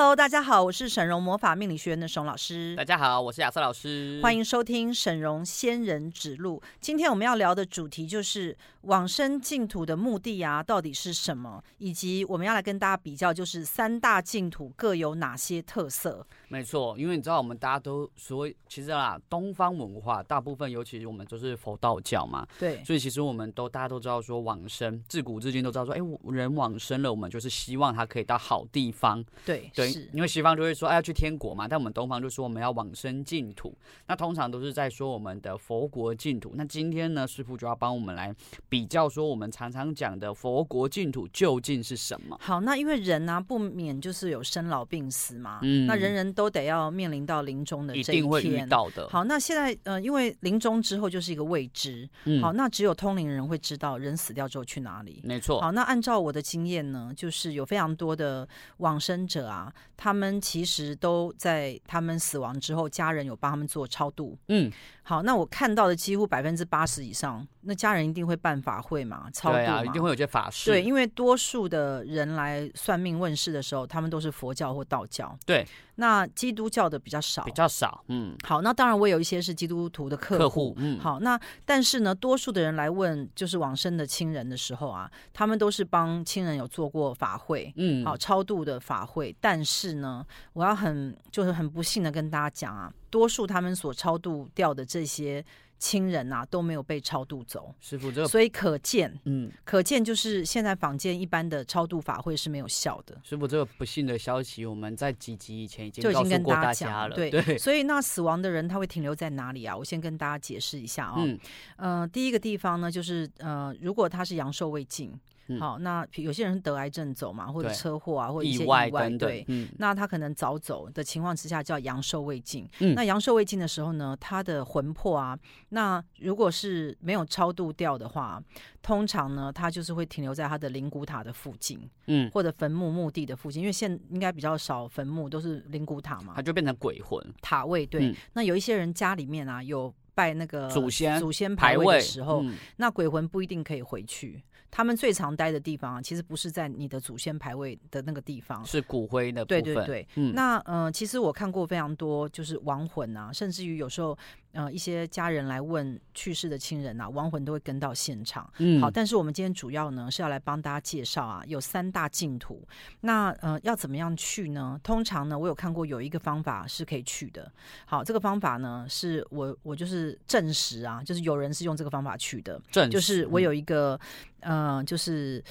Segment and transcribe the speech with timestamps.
[0.00, 2.74] Hello，大家好，我是沈荣魔法命理学院的沈老师。
[2.74, 4.18] 大家好，我是亚瑟老师。
[4.22, 6.62] 欢迎收听沈荣仙人指路。
[6.80, 11.62] 今天我们要聊的主题就是往生净土的目的啊，到底是什么？
[11.76, 16.26] 以及我们要来跟大家比较，就是三大净土各有哪些特色？
[16.48, 26.00] 没错，因为你知道，我们大家都所谓其实啦，东方文化大部分，尤其是我们都是佛道教嘛，对，所以其实我们都大家都知道说往生，自古至今都知道说，哎，
[26.32, 33.76] 人往生了，我们就是希望他可以到好地方，对，对，因为西方就会说，哎，要去天国嘛，但我们东方就说我们要往生净土，
[34.06, 36.52] 那通常都是在说我们的佛国净土。
[36.54, 38.34] 那今天呢，师傅就要帮我们来
[38.68, 42.38] 比较说，我们常常讲的佛国净土究竟是什么？
[42.40, 46.30] 好，那因为人呢、啊，不免就是有生老病死嘛，嗯，那人人。
[46.30, 49.08] 都得要面临到临终的这一天，一定会遇到的。
[49.08, 55.20] 好，那现在呃，因为临终之后就是一个未知，嗯，好，那只有通灵人会知道人死掉之后去哪里。
[55.24, 55.60] 没错。
[55.60, 64.38] 好，那按照我的经验呢，就是有非常多的往生者啊，他们其实都在他们死亡之后，家人有帮他们做超度。
[64.48, 64.70] 嗯，
[65.02, 70.70] 好，那我看到的几乎百分之八十以上，那家人一定会办法会嘛，超度嘛，对啊，一定会有些法事。
[70.70, 75.36] 对，因为多数的人来算命问世的时候，他们都是佛教或道教。
[75.44, 75.66] 对。
[75.96, 95.44] 那基督教的比较少，比较少，嗯，好，那当然我有一些是基督徒的客户，客户，嗯，好，那但是呢，多数的人来问就是往生的亲人的时候啊，他们都是帮亲人有做过法会，嗯，好，超度的法会，但是呢，我要很就是很不幸的跟大家讲啊，多数他们所超度掉的这些。
[95.82, 103.18] 亲人呐、啊、都没有被超度走，师傅这个，所以可见，嗯，可见就是现在坊间一般的超度法会是没有效的。
[103.24, 107.56] 师傅这个不幸的消息，我们在几集以前已经就已经跟大家讲了，对对。
[107.56, 109.74] 所以那死亡的人他会停留在哪里啊？
[109.74, 111.14] 我先跟大家解释一下哦。
[111.20, 111.38] 嗯，
[111.76, 115.18] 呃，第一个地方呢，就是呃，如果他是阳寿未尽。
[115.58, 122.68] 好，那有些人得癌症走嘛，或者车祸啊，或者一些意外，对，嗯，那他可能早走的情况之下叫阳寿未尽。
[122.80, 125.38] 嗯，那阳寿未尽的时候呢，他的魂魄啊，
[125.70, 128.42] 那如果是没有超度掉的话，
[128.82, 137.86] 通常呢，他就是会停留在他的灵骨塔的附近，嗯，或者坟墓墓地的附近，因为现应该比较少坟墓，都是灵骨塔嘛，他就变成鬼魂塔位。
[137.86, 144.42] 对，嗯，那有一些人家里面啊有拜那个祖先祖先牌位的时候，嗯，那鬼魂不一定可以回去。
[144.70, 149.62] 他们最常待的地方啊，其实不是在你的祖先牌位的那个地方，是骨灰的部分。
[149.62, 154.16] 对对对，嗯，那呃，其实我看过非常多，就是亡魂啊，甚至于有时候。
[154.52, 158.52] 呃，一些家人来问去世的亲人啊，亡魂都会跟到现场。
[158.58, 162.66] 嗯，好，但是我们今天主要呢是要来帮大家介绍啊，有三大净土。
[163.00, 164.78] 那呃，要怎么样去呢？
[164.82, 167.50] 通常呢，我有看过有一个方法是可以去的。
[167.84, 172.60] 好，这个方法呢是我我就是证实啊，就是有人是用这个方法去的。
[172.70, 173.98] 证实，就是我有一个、
[174.40, 175.42] 嗯、呃，就是。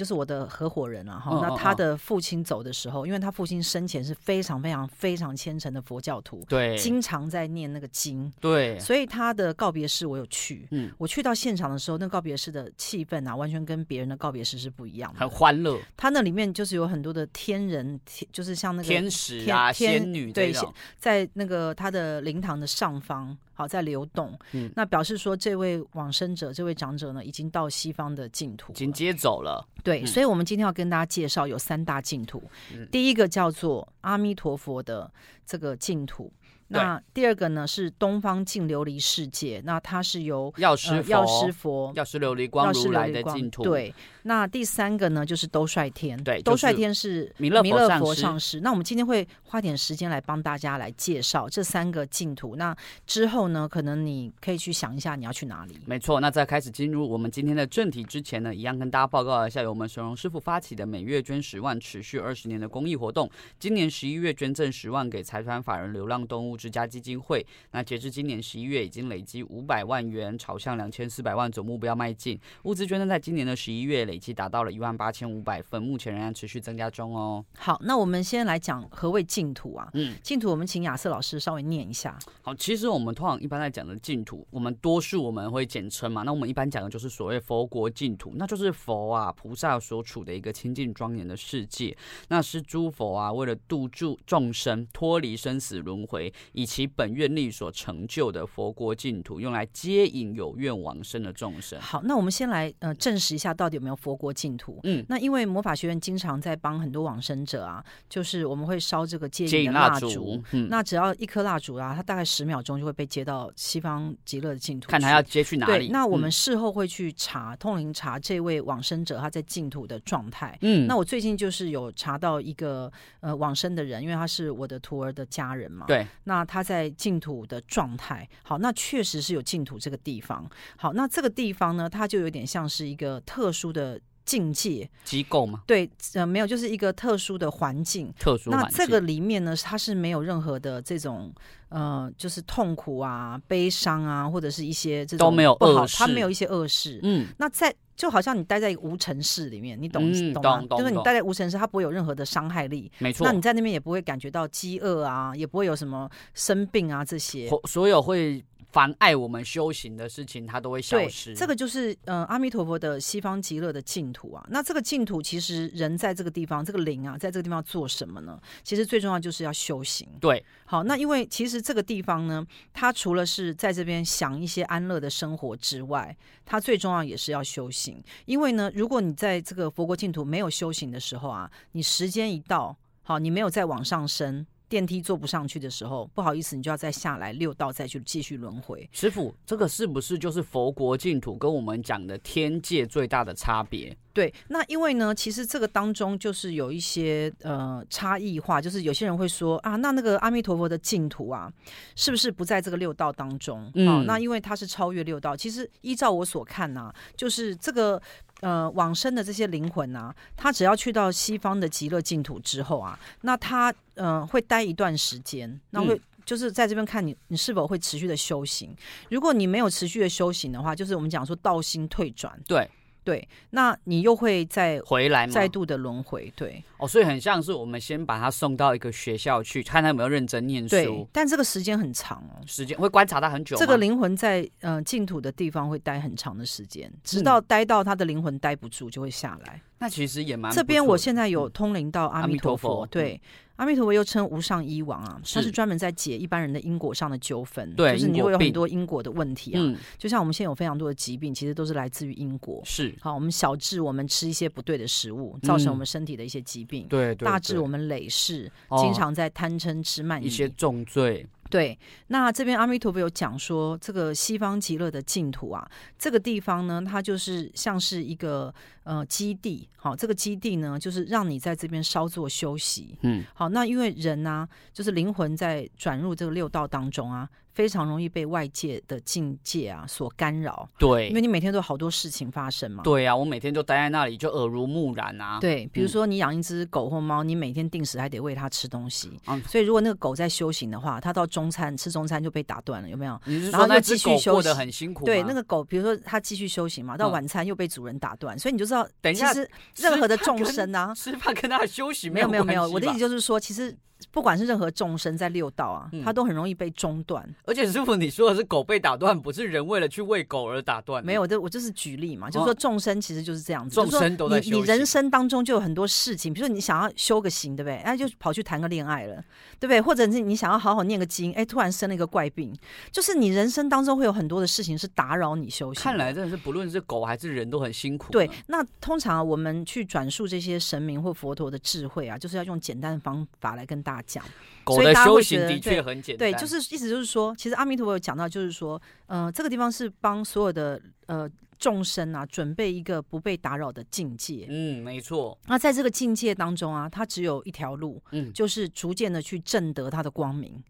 [0.00, 15.78] 就是我的合伙人啊，哈，那他的父亲走的时候，因为他父亲生前是非常非常非常虔诚的佛教徒，对，经常在念那个经，对，所以他的告别式我有去，嗯，我去到现场的时候，那告别式的气氛啊，完全跟别人的告别式是不一样的，很欢乐。
[15.98, 20.50] 他那里面就是有很多的天人，天就是像那个天使啊、仙女，对，
[20.98, 23.36] 在那个他的灵堂的上方。
[23.60, 29.62] 好，在流动，嗯，那表示说这位往生者，这位长者呢，已经到西方的净土，已经接走了。
[29.84, 35.10] 对，嗯、所以，我们今天要跟大家介绍有三大净土，嗯、第一个叫做阿弥陀佛的
[35.44, 36.32] 这个净土。
[36.72, 43.64] 那第二个呢是东方净琉璃世界，那它是由药师药师佛、药师琉璃光如来的净土。
[43.64, 43.92] 对，
[44.24, 48.60] 那第三个呢就是兜率天，对，兜率天是弥勒弥勒佛上师。
[48.60, 52.56] 那我们今天会花点时间来帮大家来介绍这三个净土。
[52.56, 52.76] 那
[53.06, 55.78] 之后呢，可能你可以去想一下你要去哪里。
[55.86, 63.30] 没错，那在开始进入我们今天的正题之前呢，一样跟大家报告一下，由我们神荣师傅发起的每月捐十万、持续二十年的公益活动。
[63.58, 67.44] 今年十一月捐赠十万给财团法人流浪动物之家基金会。
[67.72, 72.38] 那截至今年十一月，已经累积五百万元，朝向两千四百万总目标迈进。
[72.64, 77.44] 物资捐赠在今年的十一月累计达到了一万八千五百份，目前仍然持续增加中哦。
[77.56, 79.88] 好，那我们先来讲何谓净土啊？
[79.94, 82.18] 嗯，净土我们请亚瑟老师稍微念一下。
[82.42, 86.24] 好，其实我们通常一般来讲的净土，我们多数我们会简称嘛。
[86.24, 91.96] 那我们一般讲的就是所谓佛国净土，那就是佛啊菩萨所处的一个清净庄严的世界。
[92.28, 101.80] 那是诸佛啊为了度助众生脱离生死轮回，以其本愿力所成就的佛国净土，用来接引有愿往生的众生。
[101.80, 104.80] 好，那我们先来呃证实一下，到底有没有佛国净土？
[104.84, 114.90] 嗯，那因为魔法学院经常在帮很多往生者啊，就是我们会烧这个接引的蜡烛，嗯，那只要一颗蜡烛啊，它大概十秒钟就会被接到西方极乐的净土。
[114.90, 115.86] 看他要接去哪里？
[115.86, 120.56] 对，那我们事后会去查，嗯、通灵查这位往生者他在净土的状态。
[120.62, 125.86] 嗯，那我最近就是有查到一个呃往生的人，因为他是我的徒儿的家人嘛。
[125.86, 130.48] 对，那他在净土的状态，好，那确实是有净土这个地方。
[130.76, 133.89] 好，那这个地方呢，它就有点像是一个特殊的
[134.30, 135.60] 境界机构吗？
[135.66, 138.14] 对，呃，没有，就是一个特殊的环境。
[138.16, 138.52] 特殊境。
[138.52, 141.34] 那这个里面呢，它是没有任何的这种
[141.70, 147.00] 呃，就是痛苦啊、悲伤啊，或者是一些这种都没有恶事，它没有一些恶事。
[147.02, 150.58] 嗯，那在就好像你待在一个无尘室里面，你懂、嗯、懂吗？
[150.60, 152.88] 懂懂就是你待在无尘室，它不会有任何的伤害力。
[152.98, 153.26] 没错。
[153.26, 157.50] 那你在那边也不会感觉到饥饿啊，也不会有什么生病啊这些。
[157.64, 158.44] 所有会。
[158.72, 161.34] 妨碍我们修行的事情，它都会消失。
[161.34, 164.46] 这个就是呃，阿弥陀佛的西方极乐的净土啊。
[164.50, 168.40] 那这个净土其实人在这个地方，这个灵啊，在这个地方做什么呢？
[168.62, 170.08] 其实最重要就是要修行。
[170.20, 178.02] 对，好，那因为其实这个地方呢，它除了是在这边享一些安乐的生活之外，它最重要也是要修行。
[178.26, 184.46] 因为呢，如果你在这个佛国净土没有修行的时候啊，你时间一到，好，你没有再往上升。
[184.70, 188.88] 电梯坐不上去的时候，不好意思，你就要再下来六道，再去继续轮回。
[188.92, 193.94] 师傅，这个是不是就是佛国净土跟我们讲的天界最大的差别？
[194.12, 201.52] 对，那因为呢，其实这个当中就是有一些呃差异化，就是有些人会说啊，那那个阿弥陀佛的净土啊，
[201.96, 203.70] 是不是不在这个六道当中？
[203.74, 205.36] 嗯，哦、那因为它是超越六道。
[205.36, 208.00] 其实依照我所看呢、啊，就是这个
[208.40, 218.74] 呃往生的这些灵魂啊，他只要去到西方的极乐净土之后啊，那他呃会待一段时间，那会就是在这边看你你是否会持续的修行。
[219.10, 222.38] 如果你没有持续的修行的话，就是我们讲说道心退转。
[222.46, 222.68] 对。
[223.02, 226.62] 对，那你又会再回来再度的轮回，对。
[226.76, 230.68] 哦，所以很像是我们先把他送到一个学校去，看他有没有认真念书。
[230.68, 233.56] 对，但这个时间很长哦，时间会观察他很久。
[233.56, 239.54] 这个灵魂在呃净土的地方会待很长的时间，直到待到他的灵魂待不住就会下来。
[239.54, 240.52] 嗯、那其实也蛮。
[240.52, 243.14] 这边我现在有通灵到阿弥陀佛，嗯、陀佛对。
[243.14, 243.20] 嗯
[243.60, 249.60] 阿弥陀佛又称无上医王啊，他是专门在解一般人的因果上的纠纷，对，就是你会有很多因果的问题啊。
[249.62, 252.62] 嗯，就像我们现在有非常多的疾病，其实都是来自于因果。
[252.64, 260.26] 是，好，我们小至我们吃一些不对的食物，造成我们身体的一些疾病；对，大致我们累世经常在贪嗔痴慢疑。
[260.26, 261.26] 一些重罪。
[261.50, 265.68] 对，那这边阿弥陀佛有讲说，这个西方极乐的净土啊，
[265.98, 268.54] 这个地方呢，它就是像是一个
[268.84, 277.28] 呃基地，好，这个基地呢，就是让你在这边稍作休息，嗯，好，那因为人呢、啊，就是灵魂在转入这个六道当中啊。
[277.60, 282.82] 非常容易被外界的境界啊所干扰，对，因为你每天都有好多事情发生嘛。
[282.82, 285.38] 对啊，我每天就待在那里，就耳濡目染啊。
[285.38, 289.12] 对，比如说你养一只狗或猫，你每天定时还得喂它吃东西。
[289.26, 293.20] 嗯，所以如果那个狗在修行的话，它到中餐吃中餐就被打断了，有没有？
[293.26, 295.04] 你是说那只狗过得很辛苦？
[295.04, 303.76] 对，那个狗，比如说它继续修行嘛，到晚餐又被主人打断，嗯、所以你就知道，等一下，其实任何的众生啊，吃饭跟他休息没有没有没有，我的意思就是说，其实。
[304.10, 307.28] 不管是任何众生在六道啊，他、嗯、都很容易被中断。
[307.44, 311.04] 而且师傅，你说的是狗被打断，不是人为了去喂狗而打断。
[311.04, 313.74] 没有，这我就是举例嘛，哦、就是说众生其实就是这样子。
[313.74, 317.76] 众生都在你，你人生当中就有很多事情，比如说你想要修个行，对不对？
[317.78, 319.16] 哎，就跑去谈个恋爱了，
[319.58, 319.80] 对不对？
[319.80, 322.54] 或者是你想要好好念个经，哎，突然生了一个怪病，
[322.92, 325.82] 就是你人生当中会有很多的事情是打扰你修行。
[325.82, 328.10] 看来真的是不论是狗还是人都很辛苦。
[328.12, 334.24] 对，那通常我们去转述这些神明或佛陀的智慧啊，就是要用简单的方法来跟大家讲。
[334.62, 344.46] 狗的修行的确很简单，对，就是意思就是说，其实阿弥陀佛有讲到，就是说，呃，这个地方是帮所有的呃众生啊，准备一个不被打扰的境界。
[344.48, 345.36] 嗯，没错。
[345.46, 350.62] 那在这个境界当中啊，它只有一条路，嗯，就是逐渐的去证得它的光明。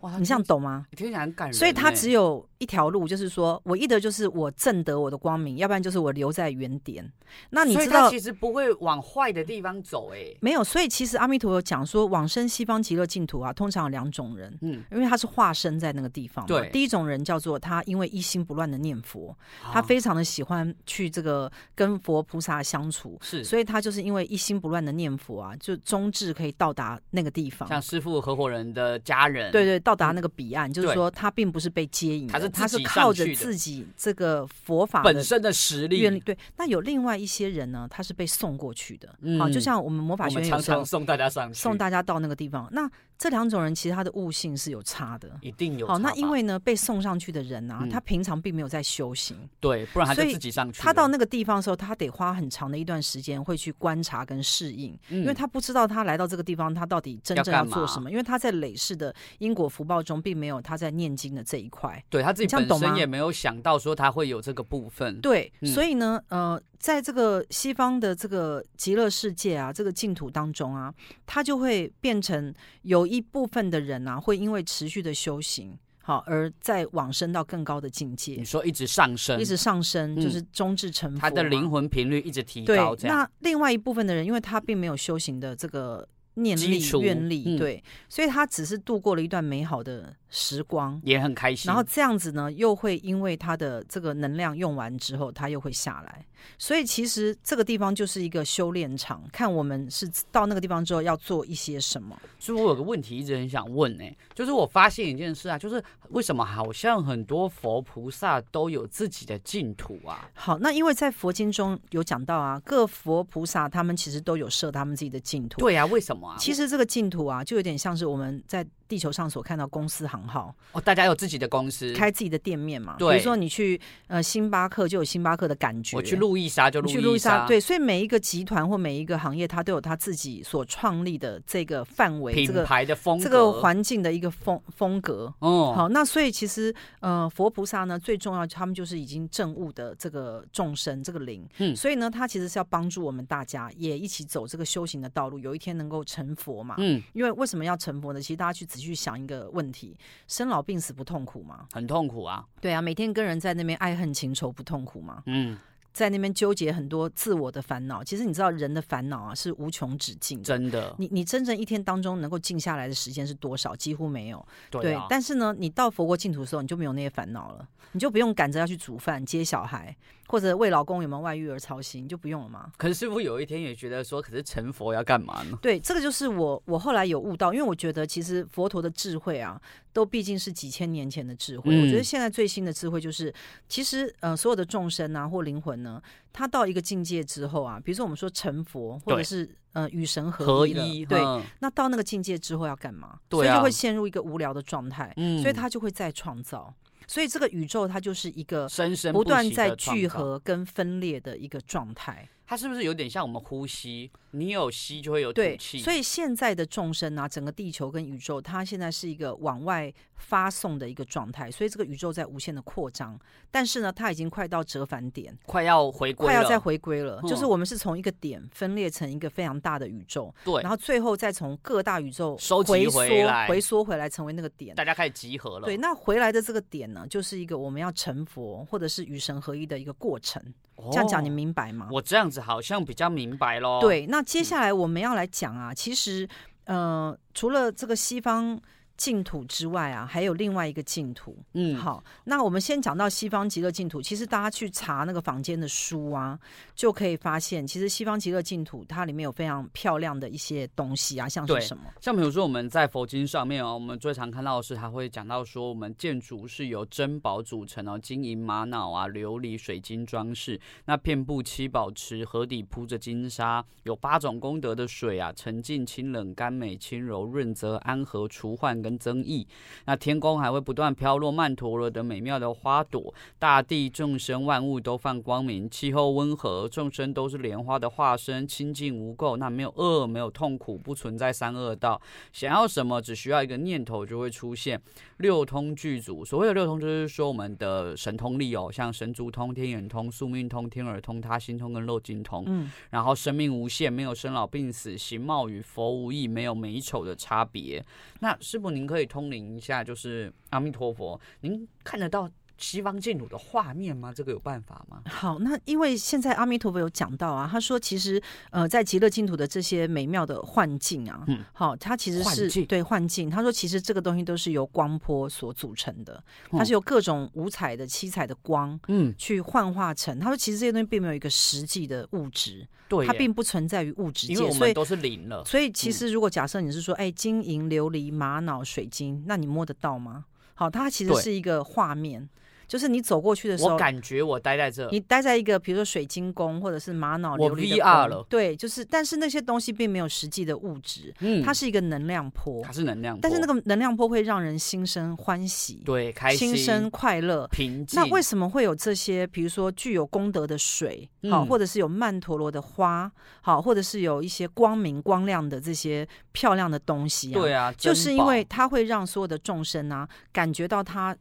[0.00, 0.86] 哇，你这样懂吗？
[0.96, 1.54] 听起来很感人。
[1.54, 7.10] 所以它只有一条路，就是说我一的就是我正得我的光明，要不然就是我留在原点。
[7.50, 10.62] 那你知道，其实不会往坏的地方走，哎，没有。
[10.62, 16.46] 所以其实阿弥陀佛讲说，往生西方极乐净土啊，通常有两种人，嗯，因为他是化身在那个地方嘛。
[16.46, 19.36] 对，第一种人叫做他因为一心不乱的念佛，
[19.72, 27.68] 他非常的喜欢去这个跟佛菩萨相处，是，所以他就是因为一心不乱的念佛啊，就终至可以到达那个地方。
[27.68, 30.70] 像师父合伙人的家人，对对，到达那个彼岸。
[30.72, 36.20] 就是说，他并不是被接引，他是他是靠着自己这个佛法本身的实力。
[36.20, 39.08] 对，那有另外一些人呢，他是被送过去的。
[39.22, 42.68] 嗯，好，就像我们魔法学院常常送大家上去，送大家到那个地方。
[42.72, 45.86] 那这两种人其实他的悟性是有差的，一定有。
[45.86, 50.82] 好，那因为呢，被送上去的人啊，他平常并没有在修行，对，不然他就自己上去。
[50.82, 58.10] 他到那个地方的时候，他得花很长的一段时间会去观察跟适应，因为他不知道他来到这个地方，他到底真正要做什么。
[58.10, 62.02] 因为他在累世的因果福报中，并没有他在念经的这一块。
[62.10, 65.20] 对，他自己本身也没有想到说他会有这个部分。
[65.20, 66.60] 对，所以呢，呃。
[66.82, 70.92] 在这个西方的这个极乐世界啊，这个净土当中啊，
[71.24, 78.34] 它就会变成有一部分的人啊，会因为持续的修行，好，而再往生到更高的境界。
[78.34, 82.96] 你说一直上升，一直上升，就是终至成佛，他的灵魂频率一直提高。
[82.96, 91.68] 对，那另外一部分的人，因为他并没有修行的这个念力、愿力，嗯、对，所以他只是度过了一段美好的时光，也很开心。
[91.68, 96.24] 然后这样子呢，又会因为他的这个能量用完之后，他又会下来。
[96.58, 102.18] 所以其实这个地方就是一个修炼场，看我们是到那个地方之后要做一些什么。
[102.38, 110.28] 所以我有个问题一直很想问呢、欸，就是我发现一件事啊，就是为什么好像很多佛菩萨都有自己的净土啊？
[110.34, 115.60] 好，那因为在佛经中有讲到啊，各佛菩萨他们其实都有设他们自己的净土。
[115.60, 116.36] 对啊，为什么啊？
[116.38, 118.66] 其实这个净土啊，就有点像是我们在。
[118.92, 122.94] 地球上所看到公司行号哦，大家有自己的公司，开自己的店面嘛。
[122.98, 125.96] 对，比如说你去呃星巴克，就有星巴克的感觉。
[125.96, 127.58] 我去路易莎就路易莎，去路易莎，对。
[127.58, 135.32] 所以每一个集团或每一个行业，它都有它自己所创立的这个范围、品牌的风格、这个环境的一个风风格。
[135.38, 141.48] 哦，好，那所以其实呃，佛菩萨呢，最重要，他们就是已经证悟的这个众生，这个灵。
[141.56, 146.74] 嗯，所以呢，他其实是要帮助我们大家也一起走这个修行的道路，有一天能够成佛嘛。
[146.76, 148.20] 嗯，因为为什么要成佛呢？
[148.20, 149.96] 其实大家去仔细想一个问题。
[150.26, 151.66] 生老病死不痛苦吗？
[151.72, 152.44] 很痛苦啊！
[152.60, 155.22] 对啊，每天跟人在那边爱恨情仇不痛苦吗？
[155.26, 155.58] 嗯。
[155.92, 160.94] 在那边纠结很多自我的烦恼，其实你知道人的烦恼啊是无穷止境，真的。
[160.98, 163.76] 你你真正一天当中能够静下来的时间是多少？
[163.76, 164.42] 几乎没有。
[164.70, 165.00] 对啊。
[165.00, 169.94] 对，但是呢，你到佛国净土的时候，你就没有那些烦恼了，你就不用赶着要去煮饭、接小孩，
[170.32, 172.72] 或者为老公有没有外遇而操心，就不用了吗？
[172.78, 175.58] 可是师傅有一天也觉得说，可是成佛要干嘛呢？
[175.60, 179.60] 对，这个就是我我后来有悟到，因为我觉得其实佛陀的智慧啊，
[179.92, 181.76] 都毕竟是几千年前的智慧。
[181.76, 181.82] 嗯。
[181.82, 183.30] 我觉得现在最新的智慧就是，
[183.68, 186.00] 其实呃，所有的众生啊或灵魂呢。
[186.32, 191.20] 他到一个境界之后啊，比如说我们说成佛，或者是呃与神合一了，合一对，
[191.58, 193.18] 那到那个境界之后要干嘛？
[193.28, 196.74] 对啊，所以就会陷入一个无聊的状态，嗯，所以他就会再创造。
[197.06, 198.68] 所以这个宇宙它就是一个
[199.12, 202.28] 不断在聚合跟分裂的一个状态。
[202.46, 204.10] 它是不是有点像我们呼吸？
[204.32, 205.78] 你有吸就会有吐气。
[205.78, 211.50] 所以现在的众生啊，整个地球跟宇宙，它现在是一个往外发送的一个状态。
[211.50, 213.18] 所以这个宇宙在无限的扩张，
[213.50, 217.20] 但是呢，它已经快到折返点，快要回归，快要再回归了。
[217.22, 225.66] 就是我们是从一个点分裂成一个非常大的宇宙，对，然后最后再从各大宇宙收集回来，回缩回来成为那个点，大家开始集合了。
[225.66, 230.42] 对，那回来的这个点呢，就是一个我们要成佛或者是与神合一的一个过程。
[230.90, 231.88] 这样讲你明白吗？
[231.90, 233.80] 我这样子好像比较明白喽。
[233.80, 236.28] 对，那接下来我们要来讲啊，其实，
[236.64, 238.60] 呃，除了这个西方。
[239.02, 241.36] 净土之外啊，还有另外一个净土。
[241.54, 244.00] 嗯，好，那我们先讲到西方极乐净土。
[244.00, 246.38] 其实大家去查那个房间的书啊，
[246.76, 251.82] 就可以发现，其实西方极乐净土它里面有非常漂亮的一些东西啊，像是什么？
[252.00, 269.46] 像比如说我们在佛经上面哦，我们最常看到的是，它会讲到说，我们建筑是由珍宝组成哦，金银玛瑙啊、琉璃、水晶装饰，那遍布七宝池，河底铺着金沙，有八种功德的水啊，沉静、清冷、甘美、轻柔、润泽、安和、除患跟增益，
[269.86, 282.00] 那天空还会不断飘落曼陀罗的美妙的花朵，大地众生万物都放光明，气候温和，众生都是莲花的化身，清净无垢，那没有恶，没有痛苦，不存在三恶道，
[282.32, 284.80] 想要什么只需要一个念头就会出现，
[285.18, 286.24] 六通具足。
[286.24, 297.84] 所谓的六通就是说我们的神通力哦，像神足通、天眼通、宿命通、天耳通、他心通跟漏尽通，嗯，然后生命无限，没有生老病死，形貌与佛无异，没有美丑的差别。
[298.20, 302.28] 那师父，您可以通灵一下，就是阿弥陀佛，您看得到
[302.58, 304.12] 西方净土的画面吗？
[304.14, 305.02] 这个有办法吗？
[305.06, 313.28] 好，那因为现在阿弥陀佛有讲到啊，他说其实呃，在极乐净土的这些美妙的幻境啊，嗯，好，它其实是幻对幻境。
[313.28, 320.18] 他说其实这个东西都是由光波所组成的，它是由各种五彩的七彩的光，嗯，去幻化成。
[320.18, 322.66] 他说其实这些东西并没有一个实际的物质。
[322.88, 325.42] 对它并不存在于物质界，因为我们都是零了。
[325.46, 330.26] 所以，所以其实如果假设你是说，哎、嗯，金银琉璃玛瑙水晶，那你摸得到吗？
[330.52, 332.28] 好，它其实是一个画面。
[332.72, 348.00] 就是你走过去的时候，我感觉我待在这，你待在一个比如说水晶宫或者是玛瑙琉璃的我 VR 了，对，就是但是那些东西并没有实际的物质，嗯，它是一个能量波，它是能量波，但是那个能量波会让人心生欢喜，对，开心，心生快乐，平静。
[348.00, 349.26] 那为什么会有这些？
[349.26, 353.12] 比如说具有功德的水，好、嗯，或者是有曼陀罗的花，
[353.42, 361.14] 好，或者是有一些光明光亮的这些漂亮的东西啊，对啊，就是因为它会让所有的众生啊感觉到他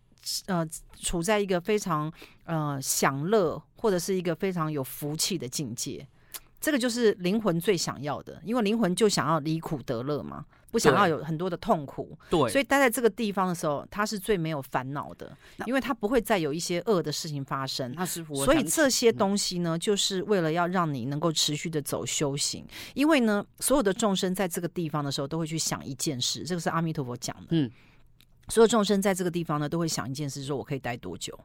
[0.48, 0.68] 呃
[1.00, 2.12] 处在一个非常
[2.46, 6.08] 呃享乐或者是一个非常有福气的境界，
[6.60, 10.46] 这个就是灵魂最想要的，因为灵魂就想要离苦得乐嘛。
[10.72, 17.92] 不想要有很多的痛苦，对，所以待在这个地方的时候，他是最没有烦恼的，因为他不会再有一些恶的事情发生。
[17.94, 22.66] 那师父，所以这些东西呢，就是为了要让你能够持续的走修行。
[22.94, 27.48] 因为呢，所有的众生在这个地方的时候，都会去想一件事，这个是阿弥陀佛讲的。
[27.50, 27.70] 嗯，
[28.48, 31.38] 所有众生在这个地方呢，都会想一件事，说我可以待多久？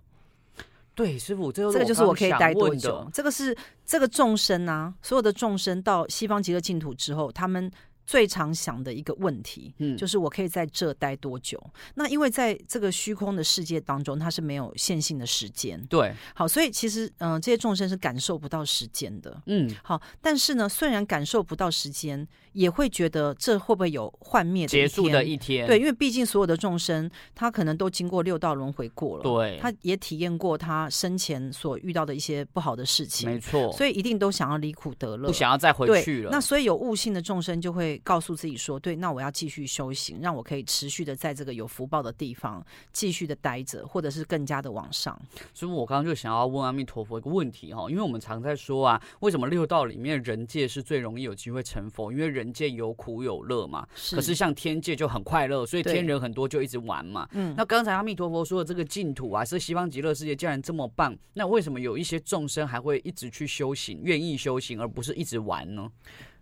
[0.94, 3.08] 对，师父，这个就是我可以待多久？
[3.12, 7.70] 这个是这个众生啊，所有的众生到西方极乐净土之后，他们。
[8.08, 11.60] 最常想的一个问题，嗯，就是我可以在这待多久？
[11.96, 22.24] 那因为在这个虚空的世界当中，它是没有线性的时间，对，好，所以其实，嗯、呃，这些众生是感受不到时间的，嗯，好，但是呢，虽然感受不到时间，
[22.56, 25.66] 也会觉得这会不会有幻灭的结束的一天？
[25.66, 36.30] 对，因为毕竟所有的众生，他可能都经过六道轮回过了，对，他也体验过他生前所遇到的一些不好的事情，没错，所以一定都想要离苦得乐，不想要再回去了。
[36.30, 38.00] 那所以有悟性的众生就会。
[38.06, 45.20] 告诉自己说：“对，那我要继续修行，让我可以持续的在这个有福报的地方继续的待着，或者是更加的往上。”
[45.52, 52.12] 所以，我刚刚就想要问阿弥陀佛一个问题哈，因为我们常在说啊，为什么六道里面人界是最容易有机会成佛？
[52.12, 53.86] 因为人界有苦有乐嘛。
[53.94, 54.16] 是。
[54.16, 57.28] 可是像天界就很快乐，所以天人很多就一直玩嘛。
[57.32, 57.54] 嗯。
[57.56, 65.90] 那刚才阿弥陀佛说的这个净土啊，是西方极乐世界，既然这么棒，那为什么有一些众生还会一直去修行，愿意修行，而不是一直玩呢？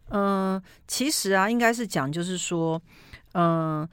[0.08, 2.80] 嗯、呃，其实啊，应该是讲，就是说，
[3.32, 3.88] 嗯、呃，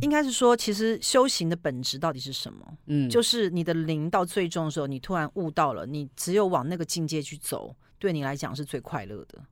[0.00, 2.64] 应该是说，其实修行的本质到底是什么？
[2.86, 9.44] 嗯，就是你的灵到最终的时候，你突然悟到了，你只有往那个境界去走，对你来讲是最快乐的。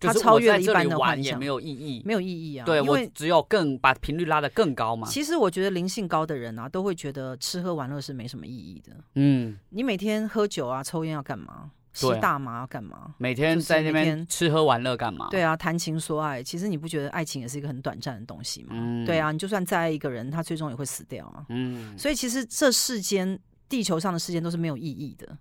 [0.00, 2.64] 它超越了一般的幻想，也没有意义，没有意义啊。
[2.64, 5.08] 对，因为我只有更把频率拉得更高嘛。
[5.08, 8.92] 其实我觉得灵性高的人啊，都会觉得吃喝玩乐是没什么意义的。
[9.14, 11.70] 嗯，你每天喝酒啊、抽烟要干嘛？
[11.94, 13.12] 吸大麻要干嘛？
[13.18, 15.26] 每天在那边吃喝玩乐干嘛？
[15.30, 18.68] 对啊，谈情说爱，其实你不觉得爱情也是一个很短暂的东西吗？
[18.70, 21.44] 嗯，对啊，你就算再爱一个人，他最终也会死掉啊。
[21.48, 23.36] 嗯，所以其实这世间，
[23.68, 25.36] 地球上的世间都是没有意义的。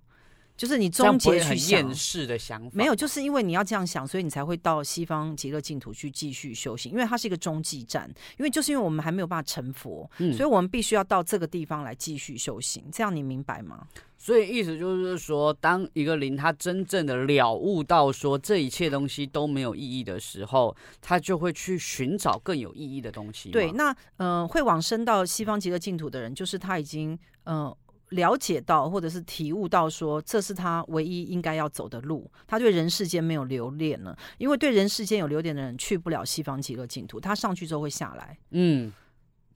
[0.58, 8.12] 就是你终结去厌世的想法，没有，就是因为你要这样想，所以你才会到西方极乐净土去继续修行，因为它是一个中继站。
[8.38, 12.84] 因为就是因为我们还没有办法成佛，嗯，所以我们必须要到这个地方来继续修行。
[12.92, 13.88] 这样你明白吗？
[14.18, 23.52] 所以意思就是说，当一个灵他真正的了悟到说这一切东西都没有意义的时候，他就会去寻找更有意义的东西。
[23.52, 27.66] 对，那嗯、呃，会往生到西方极乐净土的人，就是他已经嗯。
[27.66, 27.78] 呃
[28.10, 32.30] 了解到，或者是体悟到，说这是他唯一应该要走的路。
[32.48, 37.20] 他对人世间没有留恋了，因为对人世间有留恋的人去不了西方极乐净土。
[37.20, 38.38] 他上去之后会下来。
[38.52, 38.92] 嗯。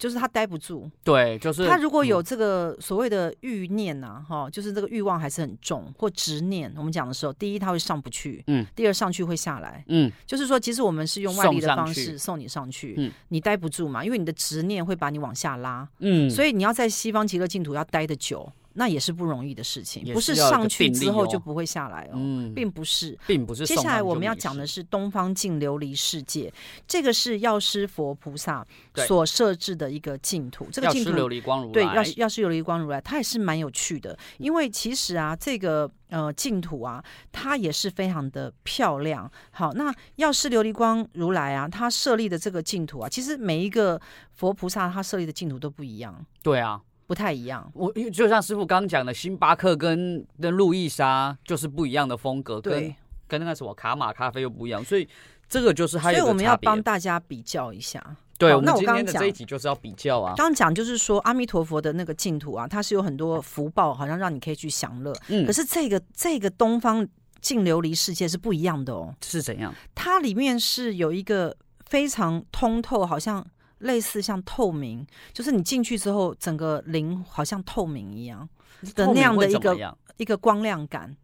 [0.01, 6.73] 就是他待不住，对，就是他如果有这个所谓的欲念呐、啊，哈、嗯，就是这个欲望还是很重或执念。
[6.75, 18.51] 我们讲的时候，第一他会上不去，嗯，第二上去会下来，嗯，就是说，其实我们是用外力的方式送你上去，嗯，你待不住嘛，因为你的执念会把你往下拉，嗯，所以你要在西方极乐净土要待得久。
[18.73, 23.65] 那也是不容易的事情，不是上去之后就不会下来哦，嗯，并不是，并不是。
[23.65, 26.51] 接下来我们要讲的是东方净琉璃世界，
[26.87, 28.65] 这个是药师佛菩萨
[29.07, 30.67] 所设置的一个净土。
[30.71, 39.29] 这个净土，琉璃光如来，对，药药师琉璃光如来，它也是蛮有趣的，因为其实啊，这个呃净土啊，它也是非常的漂亮。
[39.51, 43.99] 好，那药师琉璃光如来啊，他设立的这个净土啊，其实每一个
[44.31, 46.25] 佛菩萨他设立的净土都不一样。
[46.41, 46.81] 对啊。
[47.11, 52.95] 不太一样，我就像师傅刚讲的，星巴克跟跟路易莎就是不一样的风格，对，跟
[53.27, 55.05] 跟那个什么卡玛咖啡又不一样，所以
[55.49, 56.19] 这个就是还有。
[56.19, 58.01] 所以我们要帮大家比较一下。
[58.37, 60.35] 对，那我今天的这一集就是要比较啊。
[60.37, 65.13] 刚刚讲就是说，阿弥陀佛的那个净土啊，它是有很多福报，好像让你可以去享乐。
[65.27, 67.05] 嗯，可是这个这个东方
[67.41, 69.13] 净琉璃世界是不一样的哦。
[69.21, 69.75] 是怎样？
[69.93, 71.53] 它里面是有一个
[71.87, 73.45] 非常通透，好像。
[73.81, 78.47] 类似像透明，就是你进去之后，整个灵好像透明一样
[78.95, 81.15] 的那样的一个一个光亮感。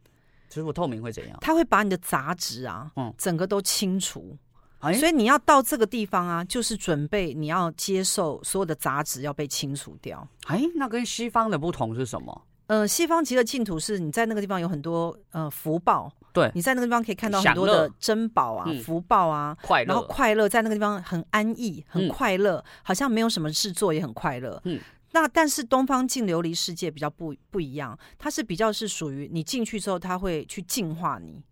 [0.50, 1.38] 其实我透明会怎样？
[1.42, 4.38] 它会把你的杂质啊，嗯，整个都清除。
[4.82, 10.26] 欸、所以你要到这个地方啊，就是准备你要接受所有的杂质要被清除掉。
[10.46, 12.44] 哎、欸，那跟西方的不同是什么？
[12.68, 24.62] 呃，西方极乐净土是你在那个地方有很多呃福报，对，你在那个地方可以看到很多的珍宝啊、嗯、福报啊，快乐，然后快乐在那个地方很安逸、很快乐，嗯、好像没有什么事做也很快乐。
[24.66, 24.80] 嗯，
[25.14, 31.44] 那但是东方净琉璃世界比较不不一样，它是比较是属于你进去之后，它会去净化你。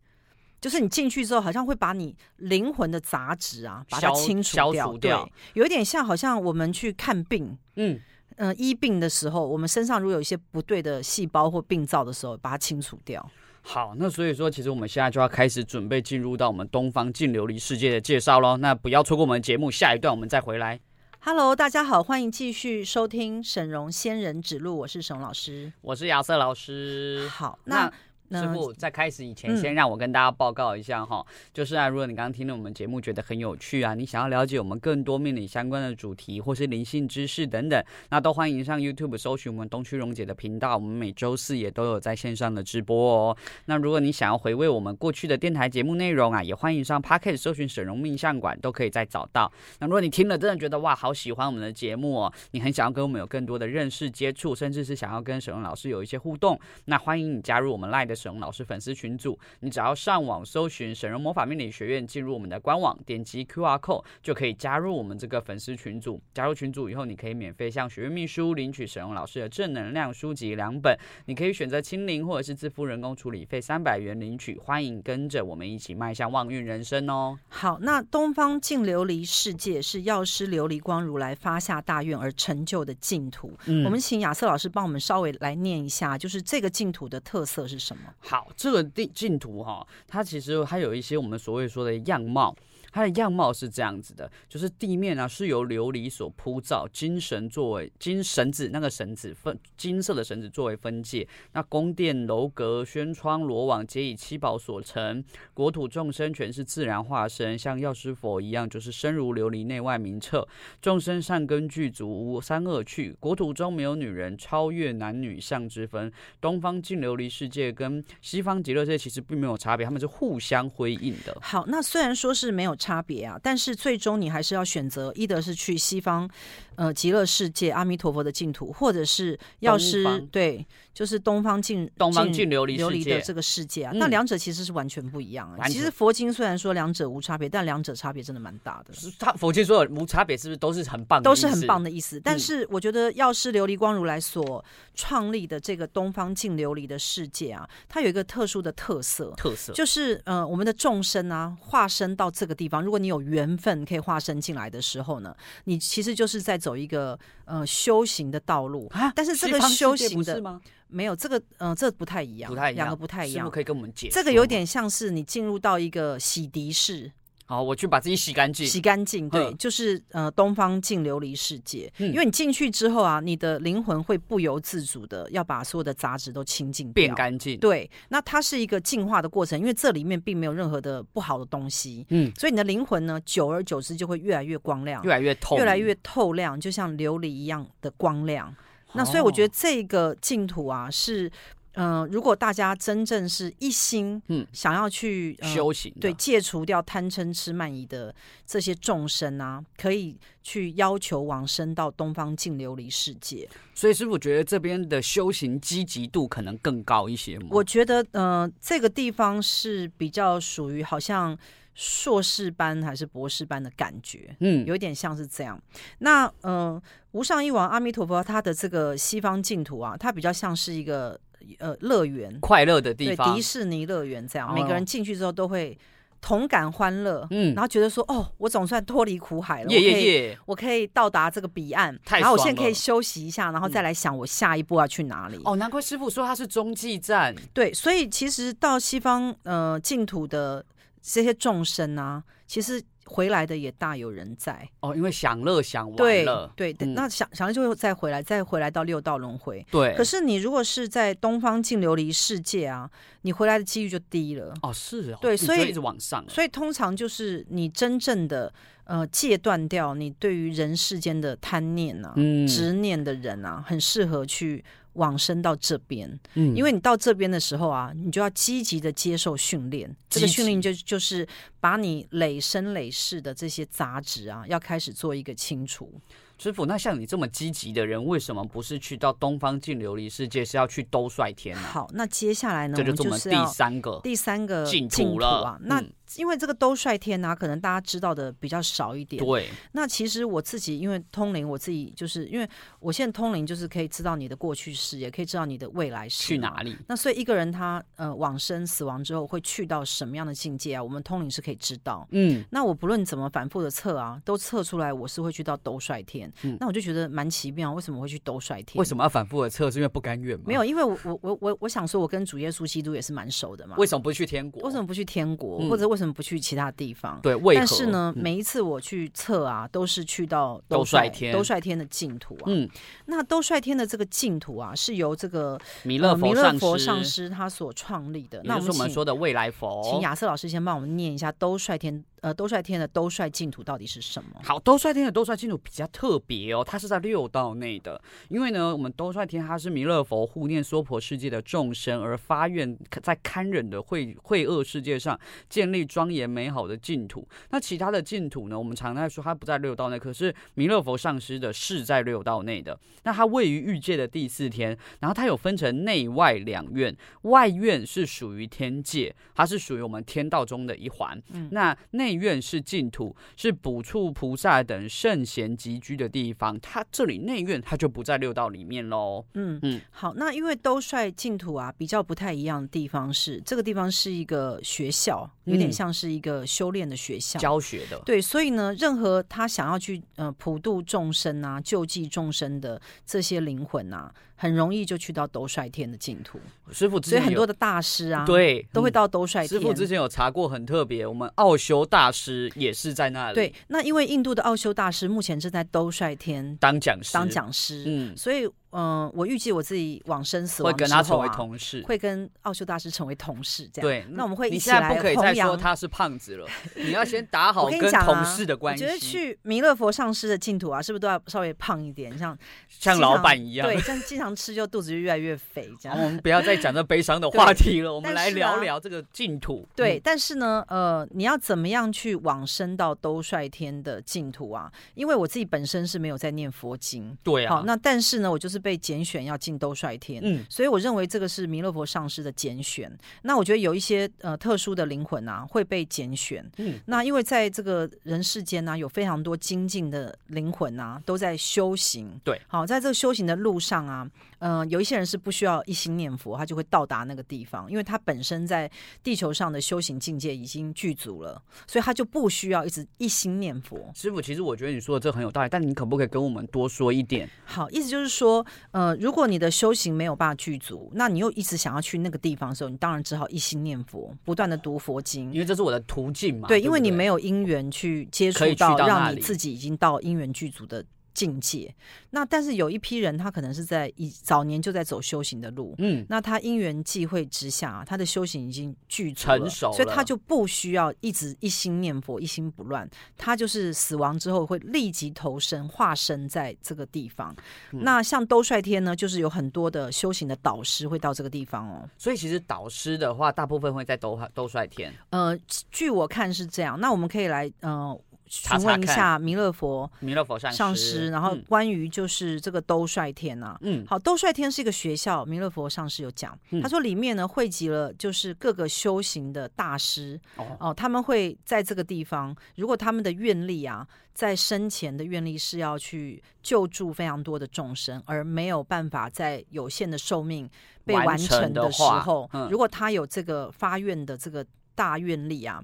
[0.62, 5.24] 就是你进去之后，好像会把你灵魂的杂质啊，把它清除掉，除掉。
[5.24, 8.00] 对，有一点像好像我们去看病，嗯
[8.38, 13.24] 嗯、呃，医病的时候，我们身上如果有一些不对的细胞或病灶的时候，把它清除掉。
[13.68, 18.56] 好，那所以说，其实我们现在就要开始准备进入到我们东方净琉璃世界的介绍喽。
[18.58, 20.80] 那不要错过我们的节目，下一段我们再回来。
[21.22, 27.28] Hello，大家好，欢迎继续收听沈荣仙人指路，我是沈老师，我是亚瑟老师。
[27.30, 27.92] 好，那。
[28.30, 43.38] 那师傅在开始以前，先让我跟大家报告一下哈，嗯、就是啊，如果你刚刚听了我们节目觉得很有趣啊，你想要了解我们更多命理相关的主题或是灵性知识等等，那都欢迎上 YouTube 搜寻我们东区荣姐的频道，我们每周四也都有在线上的直播哦。
[43.66, 49.52] 那如果你想要回味我们过去的电台节目内容啊，也欢迎上 Pocket 搜寻沈荣命相馆，都可以再找到。
[49.80, 66.22] 那如果你听了真的觉得哇，好喜欢我们的节目哦，你很想要跟我们有更多的认识接触，甚至是想要跟沈荣老师有一些互动，那欢迎你加入我们 Line 的沈荣老师粉丝群组，你只要上网搜寻沈荣魔法命理学院，进入我们的官网，点击 QR code 就可以加入我们这个粉丝群组。
[66.34, 70.98] 加入群组以后，你可以免费向学院秘书领取沈荣老师的正能量书籍两本。
[71.26, 74.58] 你可以选择清零或者是自付人工处理费三百元领取。
[74.60, 77.38] 欢迎跟着我们一起迈向旺运人生哦。
[77.50, 83.52] 好，那东方净琉璃世界是药师琉璃光如来发下大愿而成就的净土。
[83.66, 88.05] 嗯，我们请亚瑟老师帮我们稍微来念一下，就是这个净土的特色是什么？
[88.20, 88.86] 好，这个。
[88.96, 92.56] 地净土哈，它其实还有一些我们所谓说的样貌。
[92.96, 101.28] 它的样貌是这样子的，就是地面呢是由琉璃所铺造，金绳作为金绳子，那个绳子分金色的绳子作为分界。
[101.52, 105.22] 那宫殿楼阁、轩窗、罗网皆以七宝所成。
[105.54, 110.48] 国土众生全是自然化身，像药师佛一样，就是身如琉璃，内外明澈。
[110.82, 113.14] 众生善根具足，无三恶趣。
[113.20, 116.10] 国土中没有女人，超越男女相之分。
[116.40, 121.38] 东方净琉璃世界跟西方极乐世界其实并没有差别，他们是互相辉映的。
[121.42, 122.74] 好，那虽然说是没有。
[122.86, 126.30] 差别啊，但是最终你还是要选择，一的是去西方，
[126.76, 133.92] 呃，极乐世界阿弥陀佛的净土，或者是药师对，就是东方净东方净琉璃琉璃的这个世界啊。
[133.96, 135.68] 那两者其实是完全不一样啊。
[135.68, 138.94] 其实佛经虽然说两者无差别，但两者差别真的蛮大的。
[139.18, 141.28] 他佛经说的无差别，是不是都是很棒的？
[141.28, 142.22] 都是很棒的意思。
[142.24, 152.75] 但是我觉得药师琉璃光如来所创立的这个东方净琉璃的世界啊，它有一个特殊的特色，特色就是呃，我们的众生啊，化身到这个地方。
[152.84, 155.36] 如果你有缘分可以化身进来的时候呢，
[155.66, 159.12] 你其实就是在走一个呃修行的道路啊。
[159.16, 163.50] 但是这个修行的没有这个呃，这不太一样，不太两个不太一样。
[163.50, 167.12] 可以跟我们解，这个有点像是你进入到一个洗涤室。
[167.48, 171.92] 好，我去把自己洗干净，洗干净，对，嗯、就是呃，东方净琉璃世界。
[172.00, 177.60] 嗯、因为你进去之后啊，你的灵魂会不由自主的要把所有的杂质都清净，变干净。
[177.60, 182.04] 对，那它是一个净化的过程，因为这里面并没有任何的不好的东西。
[182.10, 188.50] 嗯，所以你的灵魂呢，久而久之就会越来越光亮，越来越透，越来越透亮，就像琉璃一样的光亮。
[188.50, 191.32] 哦、那所以我觉得这个净土啊是。
[191.76, 198.14] 嗯、呃，如果大家真正是一心，嗯，想要去、呃、修行，对，戒除掉贪嗔痴慢疑的
[198.46, 203.48] 这些众生啊，可以去要求往生到东方净琉璃世界。
[203.74, 207.48] 所以师傅觉得这边的修行积极度可能更高一些吗？
[207.52, 211.38] 我觉得，呃，这个地方是比较属于好像
[211.74, 215.62] 硕士班还是博士班的感觉，嗯，有点像是这样。
[215.98, 221.20] 那，呃，无上一王阿弥陀佛他的这个西方净土啊，它比较像是一个。
[221.60, 225.78] 呃，乐园快乐的地方，迪士尼乐园这样，哦、每个人进去之后都会
[226.22, 235.40] 同感欢乐，嗯，然后觉得说，哦，我总算脱离苦海了，耶耶耶，我可以到达这个彼岸，然后我现在可以休息一下，然后再来想我下一步要去哪里。
[235.46, 240.66] 哦，难怪师傅说它是中继站，对，所以其实到西方呃净土的
[241.02, 242.82] 这些众生啊，其实。
[243.06, 249.66] 回来的也大有人在哦，因为享乐享完了，对对，嗯、那享享乐就会再回来，再回来到六道轮回。
[249.72, 252.90] 对，可是你如果是在东方净琉璃世界啊，
[253.22, 254.54] 你回来的几率就低了。
[254.62, 258.52] 哦，是哦，对，所以一直往上，所以通常就是你真正的
[258.86, 262.14] 呃戒断掉你对于人世间的贪念啊、
[262.48, 264.64] 执、嗯、念的人啊，很适合去。
[264.96, 271.26] 往生到这边，嗯，因为你到这边的时候啊，你就要积极的接受训练，这个训练就就是
[271.60, 275.94] 把你累生累世的这些杂质啊，要开始做一个清除。
[276.38, 281.62] 师傅，那像你这么积极的人，为什么不是去到东方净琉璃世界，是要去兜率天呢？
[281.62, 285.58] 好，那接下来呢，这就是我们第三个第三个净土了。
[285.64, 285.82] 那
[286.18, 289.24] 因为这个兜率天呐、啊，可能大家知道的比较少一点。
[289.24, 289.50] 对。
[289.74, 292.48] 那其实我自己因为通灵，我自己就是因为
[292.80, 296.24] 我现在通灵，就是可以知道你的过去式，也可以知道你的未来式。
[296.24, 296.76] 去哪里？
[296.88, 300.84] 那所以一个人他呃往生死亡之后会去到什么样的境界啊？
[300.84, 302.08] 我们通灵是可以知道。
[302.12, 302.44] 嗯。
[302.52, 306.32] 那我不论怎么反复的测啊，都测出来我是会去到兜率天。
[306.44, 306.58] 嗯。
[306.60, 308.80] 那我就觉得蛮奇妙，为什么会去兜率天？
[308.80, 309.70] 为什么要反复的测？
[309.72, 310.44] 是因为不甘愿吗？
[310.48, 313.76] 没有，因为我我我我我想说，我跟主耶稣基督也是蛮熟的嘛。
[313.78, 314.64] 为什么不去天国？
[314.64, 315.60] 为什么不去天国？
[315.62, 317.22] 嗯、或者为什么不去其他地方？
[317.22, 317.60] 对，为何？
[317.60, 322.48] 但是呢，嗯、每一次我去测啊，都是去到兜率天，兜率天的净土啊。
[322.48, 322.70] 嗯，
[323.06, 328.42] 那兜率天的这个净土啊，是由这个弥勒佛弥勒佛上师他所创立的。
[328.44, 332.04] 那是我们说的未来佛，请亚瑟老师先帮我们念一下兜率天。
[332.26, 334.42] 呃，兜率天的兜率净土到底是什么？
[334.44, 338.02] 好，兜率天的兜率净土比较特别哦，它是在六道内的。
[338.30, 347.28] 因为呢，我们兜率天它是弥勒佛护念娑婆世界的众生而发愿，在堪忍的秽秽恶世界上建立庄严美好的净土。
[347.52, 352.76] 那其他的净土呢，我们常在说它不在六道内，可是弥勒佛上师的是在六道内的。
[353.04, 361.22] 那它位于欲界的第四天，然后它有分成内外两院，外院是属于天界，它是属于我们天道中的一环。
[361.32, 366.60] 嗯，那内院是净土，是补处菩萨等圣贤集居的地方。
[366.60, 369.24] 它这里内院，它就不在六道里面喽。
[369.36, 378.00] 嗯嗯，好，那因为兜率净土啊，比较不太一样的地方是，这个地方是一个学校，有点像是一个修炼的学校，教学的。
[378.06, 384.14] 对，所以呢，任何他想要去呃普度众生啊、救济众生的这些灵魂啊。
[384.38, 386.38] 很容易就去到兜率天的净土，
[386.70, 389.48] 师傅之，所以很多的大师啊，对，都会到兜率天。
[389.48, 393.36] 师傅之前有查过，很特别，我们奥修大师也是在那里。
[393.36, 398.46] 对，那因为印度的奥修大师目前正在兜率天当讲师，当讲师，嗯，所以。
[398.76, 403.90] 嗯，我预计我自己往生死亡之后、啊、会跟他成为同事，会跟奥修大师成为同事，这样。
[403.90, 404.92] 对，那我们会一起来弘扬。
[404.92, 408.84] 你现在不可以再说他是胖子了，你要先打好跟同事的关系。
[408.84, 412.18] 我，我觉得去弥勒佛上师的净土啊，是不是都要稍微胖一点？
[412.18, 415.98] 像 像老板一样，对，像经常吃就肚子就越来越肥 这样。
[415.98, 419.68] 我们不要再讲这悲伤的话题了， 我们来聊聊这个净土。
[419.76, 424.72] 对，但是呢，呃，你要怎么样去往生到兜率天的净土啊？
[424.96, 427.56] 因为我自己本身是没有在念佛经，对啊。
[427.56, 429.36] 好，那但是呢，我就是被拣选要。
[429.46, 432.92] 进兜率天，嗯，所以我认为这个是弥勒佛上师的拣选。
[433.22, 444.10] 那我觉得有一些呃特殊的灵魂啊会被拣选，嗯，那因为在这个人世间呢、啊，有非常多精进的灵魂啊都在修行，对，好，在这个修行的路上啊，
[444.46, 448.70] 嗯、呃，有一些人是不需要一心念佛，他就会到达那个地方，因为他本身在
[449.04, 453.78] 地球上的修行境界已经具足了，所以他就不需要一直一心念佛。
[453.94, 457.30] 师傅，其实我觉得你说的这很有道理，但你可不可以跟我们多说一点？
[457.46, 466.48] 好，意思就是说，呃，如果你你的修行没有办法具足，那你又一直想要去那个地方的时候，你当然只好一心念佛，不断的读佛经，因为这是我的途径嘛。
[466.48, 470.82] 对，对对，因为你没有因缘去接触到，让你自己已经到因缘具足的。
[471.16, 471.74] 境界，
[472.12, 487.36] 那但是有一批人，他可能是在一早年就在走修行的路，嗯，那他因缘际会之下，他的修行已经具足，成熟，所以他就不需要一直一心念佛，一心不乱，他就是死亡之后会立即投生化身在这个地方。
[487.72, 491.90] 嗯、那像兜率天呢，就是有很多的修行的导师会到这个地方哦。
[491.98, 494.94] 所以其实导师的话，大部分会在兜兜率天。
[495.12, 495.38] 呃，
[495.72, 496.78] 据我看是这样。
[496.80, 497.98] 那我们可以来，呃。
[498.28, 520.50] 询问一下弥勒佛，弥勒佛上师，上师，然后关于就是这个兜率天啊，嗯，好，兜率天是一个学校，弥勒佛上师有讲，嗯、他说里面呢汇集了就是各个修行的大师，哦，哦，他们会在这个地方，如果他们的愿力啊，在生前的愿力是要去救助非常多的众生，而没有办法在有限的寿命
[520.84, 525.64] 被完成的时候，嗯、如果他有这个发愿的这个大愿力啊。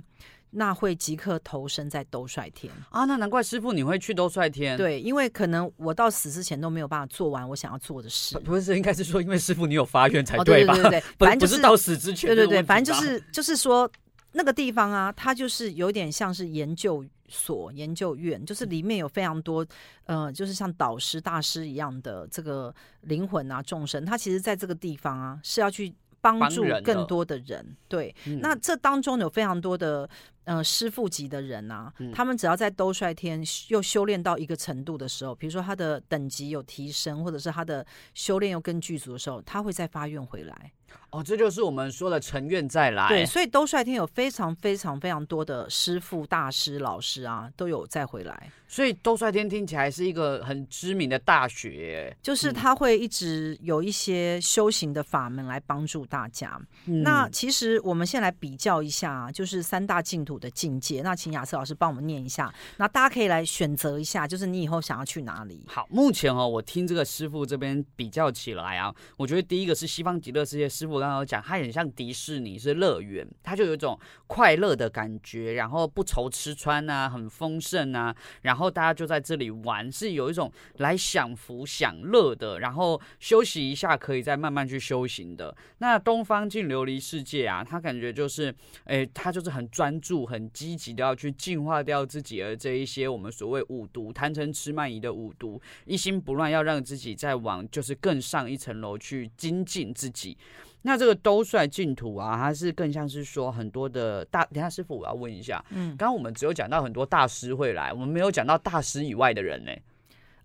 [0.53, 3.05] 那会即刻投身在兜率天啊！
[3.05, 4.77] 那难怪师傅你会去兜率天。
[4.77, 8.37] 对，因为可能我到死之前都没有办法做完我想要做的事。
[8.39, 10.73] 不是，应该是说，因为师傅你有发愿才对吧？
[10.73, 12.27] 哦、对，对对对，反正就是，是到死之前。
[12.27, 13.89] 对对对，反正就是就是说
[14.33, 19.65] 那个地方啊，它就是有点像是研究所、研究院，就是里面有非常多
[20.03, 25.93] 呃，就是像导师、大师一样的这个灵魂啊、众生，他其实在这个地方啊是要去。
[26.21, 30.07] 帮助更多的人，人对，嗯、那这当中有非常多的
[30.43, 40.71] 呃师傅级的人啊，嗯、他们只要在兜率天又修炼到一个程度的时候，比如说他的等级有提升，或者是他的修炼又更具足的时候，他会再发愿回来。
[41.11, 43.09] 哦，这就是我们说的成愿再来。
[43.09, 48.49] 对，所以兜率天有非常非常非常多的师傅、大师、老师啊，都有再回来。
[48.65, 56.57] 所以兜率天听起来是一个很知名的大学，就是他会一直有一些修行的法门来帮助大家。
[56.85, 61.01] 嗯、那其实我们先来比较一下，就是三大净土的境界。
[61.01, 65.65] 那请雅瑟老师帮我们念一下，那大家可以来选择一下，就是你以后想要去哪里。
[65.67, 85.55] 好，目前哦，我听这个师傅这边比较起来啊，我觉得第一个是西方极乐世界师傅刚刚讲，它很像迪士尼是乐园，它就有一种快乐的感觉，然后不愁吃穿啊，很丰盛啊，然后大家就在这里玩，是有一种来享福享乐的，然后休息一下可以再慢慢去修行的。
[85.77, 88.51] 那东方净琉璃世界啊，它感觉就是，
[88.85, 100.35] 哎，它就是很专注、很积极的要去净化掉自己的这一些我们所谓五毒、贪嗔痴慢疑的五毒，一心不乱要让自己再往就是更上一层楼去精进自己。
[100.83, 109.81] 那这个兜率净土啊，它是更像是说很多的大，等下师傅我要问一下，嗯，刚刚我们只有讲到很多大师会来，我们没有讲到大师以外的人呢、欸。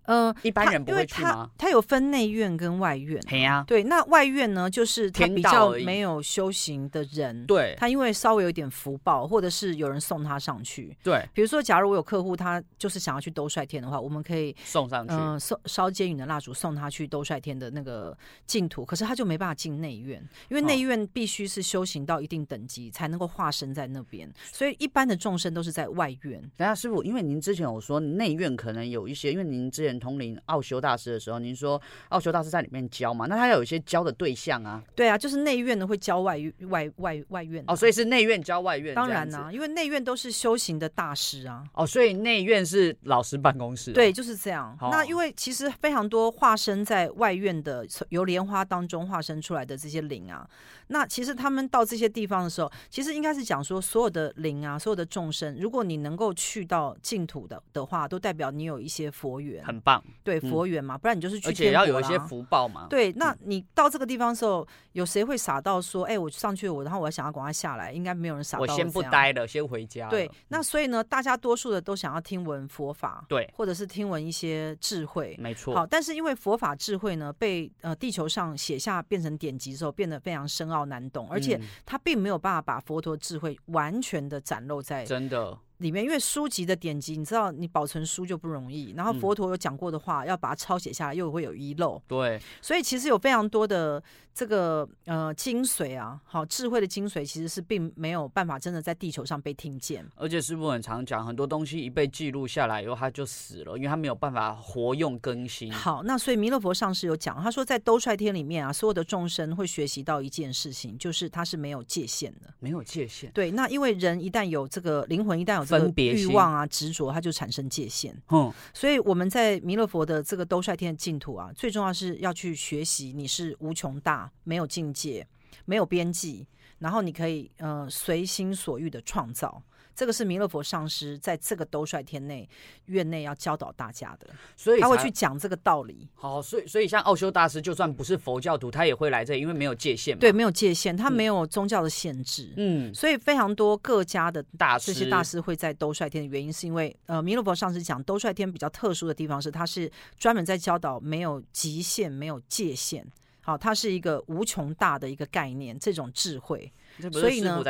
[0.07, 1.49] 呃，一般人不会去吗？
[1.57, 3.21] 他有分内院跟外院。
[3.27, 7.45] 对呀，对，那外院呢，就是他比较没有修行的人。
[7.45, 10.95] 对，他因为稍微有点福报，或者是有人送他上去。
[11.03, 18.85] 对，比如说，假如我有客户，他就是想要去兜率天的话，我们可以送上去，嗯，烧烧接引的蜡烛送他去兜率天的那个净土。
[18.85, 24.31] 可是他就没办法进内院，因为内院必须是修行到一定等级才能够化身在那边。
[24.53, 26.41] 所以一般的众生都是在外院。
[26.55, 30.77] 等下师傅，因为您之前有说内院可能有一些，因为您之前通灵奥修。
[30.79, 33.25] 大师的时候，您说奥修大师在里面教嘛？
[33.25, 34.81] 那他有一些教的对象啊？
[34.95, 38.93] 对啊，就是内院的会教外外外外院哦，所以是内院教外院。
[38.93, 41.63] 当然啊，因为内院都是修行的大师啊。
[41.73, 43.91] 哦，所以内院是老师办公室。
[43.91, 44.77] 对，就是这样。
[44.91, 50.47] 那因为其实非常多化身在外院的，由莲花当中化身出来的这些灵啊，
[50.87, 60.03] 那其实他们到这些地方的时候，其实应该是讲说，所有的灵啊，所有的众生，如果你能够去到净土的的话，都代表你有一些佛缘，棒。
[60.23, 60.67] 对，佛。
[60.67, 62.87] 缘嘛，不然你就是去，而且要有一些福报嘛。
[62.89, 68.63] 对，那你到这个地方的时候，有谁会傻到说，哎，我上去我，然后我想要赶快下来，应该没有人傻到。
[68.63, 70.09] 我先不待了，先回家。
[70.09, 75.73] 对，那所以呢，大家多数的都想要听闻佛法，对，或者是听闻一些智慧，没错。
[75.73, 85.57] 好，但是因为佛法智慧呢，被呃地球上写下变成典籍之后，变得非常深奥难懂，而且它并没有办法把佛陀智慧完全的展露在真的。
[85.77, 88.93] 里面，因为书籍的典籍，你知道，你保存书就不容易。
[88.95, 92.01] 然后佛陀有讲过的话，嗯、要把它抄写下来，又会有遗漏。
[92.07, 94.01] 对，所以其实有非常多的
[94.33, 100.05] 这个呃精髓啊，好智慧的精髓，其实是并没有办法真的在地球上被听见。
[100.15, 105.71] 而且师傅很常讲，很多东西一被记录下来以后，它就死了，因为它没有办法活用更新。
[105.71, 113.31] 好，那所以弥勒佛上师有讲，他说在兜率天里面啊，所有的众生会学习到一件事情，就是它是没有界限的，没有界限。
[113.31, 116.53] 对，那因为人一旦有这个灵魂，一旦有这个欲望。
[116.53, 118.15] 啊，执着，它就产生界限。
[118.29, 125.27] 嗯，所以我们在弥勒佛的这个兜率天的净土啊，最重要是要去学习，你是无穷大，没有境界，
[125.65, 126.47] 没有边际，
[126.79, 129.61] 然后你可以呃随心所欲的创造。
[129.95, 132.47] 这个是弥勒佛上师在这个兜率天内
[132.85, 136.07] 院内要教导大家的，所以他会去讲这个道理。
[136.13, 140.19] 好，所以所以像奥修大师，就算不是佛教徒，他也会来这里，因为没有界限嘛。
[140.19, 142.53] 对，没有界限，他没有宗教的限制。
[142.57, 153.03] 嗯，所以非常多各家的大师，这些大师会在兜率天的原因，是因为呃，弥勒佛上师讲兜率天比较特殊的地方是，他是专门在教导没有极限、没有界限。
[153.47, 156.69] 好，它是一个无穷大的一个概念，这种智慧。
[157.13, 157.63] 所以呢，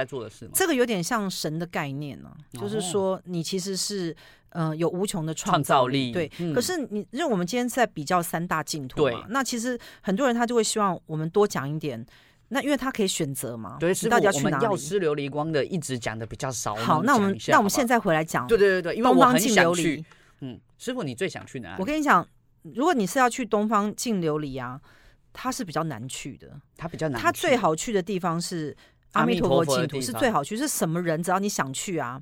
[0.51, 4.15] 这个有点像神的概念呢、啊，就是说你其实是
[4.49, 6.31] 呃有无穷的创造力，对。
[6.39, 12.03] 嗯、可是你因为我们今天在比较三大净土嘛，那其实很多人他就会希望我们多讲一点，
[12.47, 14.63] 那因为他可以选择嘛，对，你到底要去哪里？
[14.63, 20.03] 药师琉璃光的一直讲的比较少，好，那我们那我们现在回来讲，对对对对，因为我很想去，
[20.39, 21.75] 嗯，师傅你最想去哪里？
[21.77, 22.27] 我跟你讲，
[22.63, 24.81] 如果你是要去东方净琉璃啊，
[25.39, 28.75] 它是比较难去的，它比较难，它最好去的地方是。
[29.13, 32.21] 阿弥陀佛净土是最好去，是什么人只要你想去啊，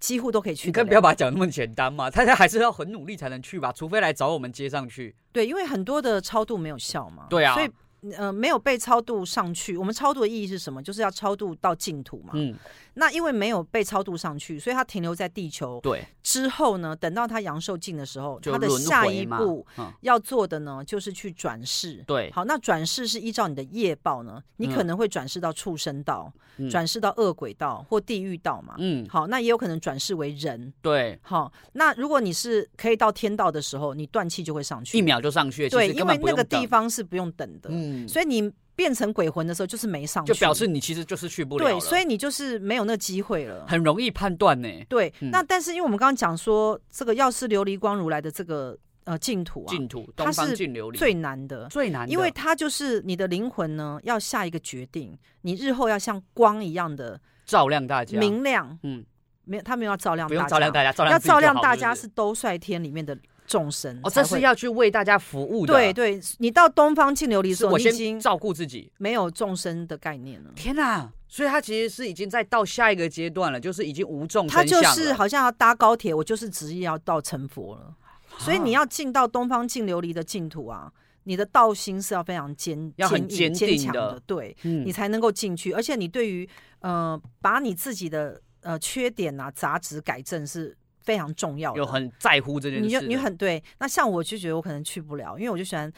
[0.00, 0.66] 几乎都可以去。
[0.66, 5.14] 你可不要把它讲那么简单嘛，大家还是要很努力才能去吧，除非来找我们接上去。
[5.30, 7.26] 对，因为很多的超度没有效嘛。
[7.28, 7.70] 对啊，所以
[8.16, 9.76] 呃没有被超度上去。
[9.76, 10.82] 我们超度的意义是什么？
[10.82, 12.32] 就是要超度到净土嘛。
[12.34, 12.54] 嗯。
[12.94, 15.80] 那因为没有被超度上去，所以他停留在地球。
[15.82, 16.04] 对。
[16.22, 19.66] 之后呢，等到他阳寿尽的时候，他的下一步
[20.02, 22.04] 要做的呢，就是去转世。
[22.06, 22.30] 对。
[22.32, 26.30] 好，那转世是依照你的业报呢，你可能会转世到畜生道，
[26.70, 28.74] 转世到恶鬼道或地狱道嘛。
[28.78, 29.06] 嗯。
[29.08, 30.70] 好，那也有可能转世为人。
[30.82, 31.18] 对。
[31.22, 35.66] 好，那如果你是可以到天道的时候，你断气就会上去，一秒就上去。
[35.70, 37.70] 对，因为那个地方是不用等的。
[37.72, 37.91] 嗯。
[38.08, 38.52] 所以你。
[38.74, 41.64] 变成鬼魂的时候，就是没上去，就表示你其实就是去不了。
[41.64, 43.66] 对，所以你就是没有那个机会了。
[43.68, 44.68] 很容易判断呢。
[44.88, 58.78] 对，嗯、那但是因为我们刚刚讲说，这个药师琉璃光如来的这个呃净土啊，净土，东方净琉璃最难的，最难的，因为它就是你的灵魂呢要下一个决定，你日后要像光一样的照亮大家，明亮。
[58.84, 59.04] 嗯，
[59.44, 63.16] 没有，他没有要照亮大家，不用照亮大家，照亮要照亮大家是兜率天里面的。
[63.46, 65.72] 众生哦，这是要去为大家服务的。
[65.72, 70.50] 对对，你到东方净琉璃的时候，我先照顾自己，没有众生的概念了。
[70.54, 71.10] 天哪！
[71.28, 74.54] 所以他其实是已经在到下一个阶段了，就是已经无众生。
[74.54, 77.94] 他就是好像要搭高铁，我就是执意要到成佛了。
[78.38, 80.92] 所以你要进到东方净琉璃的净土啊，
[81.24, 85.72] 你的道心是要非常坚、要很坚定强的，对，你才能够进去。
[85.72, 86.48] 而且你对于
[86.80, 90.76] 呃，把你自己的呃缺点啊、杂质改正是。
[91.02, 92.84] 非常重要的，有很在乎这件事。
[92.84, 95.92] 你就你很对，那像我就觉得我可能去不了，因为我就喜欢。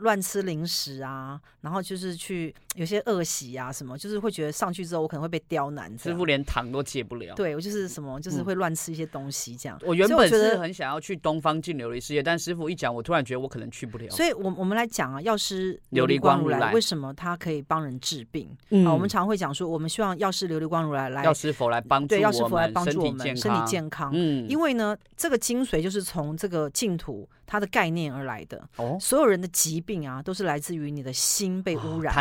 [0.00, 5.96] 乱吃零食啊，然后就是去有些恶习啊，什么就是会觉得上去之后我可能会被刁难。
[5.98, 7.34] 师傅连糖都戒不了。
[7.34, 9.76] 对，我就是什么就是会乱吃一些东西这样。
[9.84, 14.08] 我原本是很想要去东方净琉璃世界，但师傅一讲，我突然觉得我可能去不了。
[14.10, 18.48] 所以，我我们来讲啊，药师琉璃光如来为什么他可以帮人治病？
[18.86, 24.12] 啊，我们常会讲说，我们希望药师琉璃光如来来，药师佛来帮助对，药师佛来帮助我们身体健康。
[24.14, 28.62] 嗯，因为呢，这个精髓就是从这个净土它的概念而来的。
[28.76, 30.76] 哦，所有人的疾病啊，都是来自。
[30.76, 32.12] 于你的心被污染，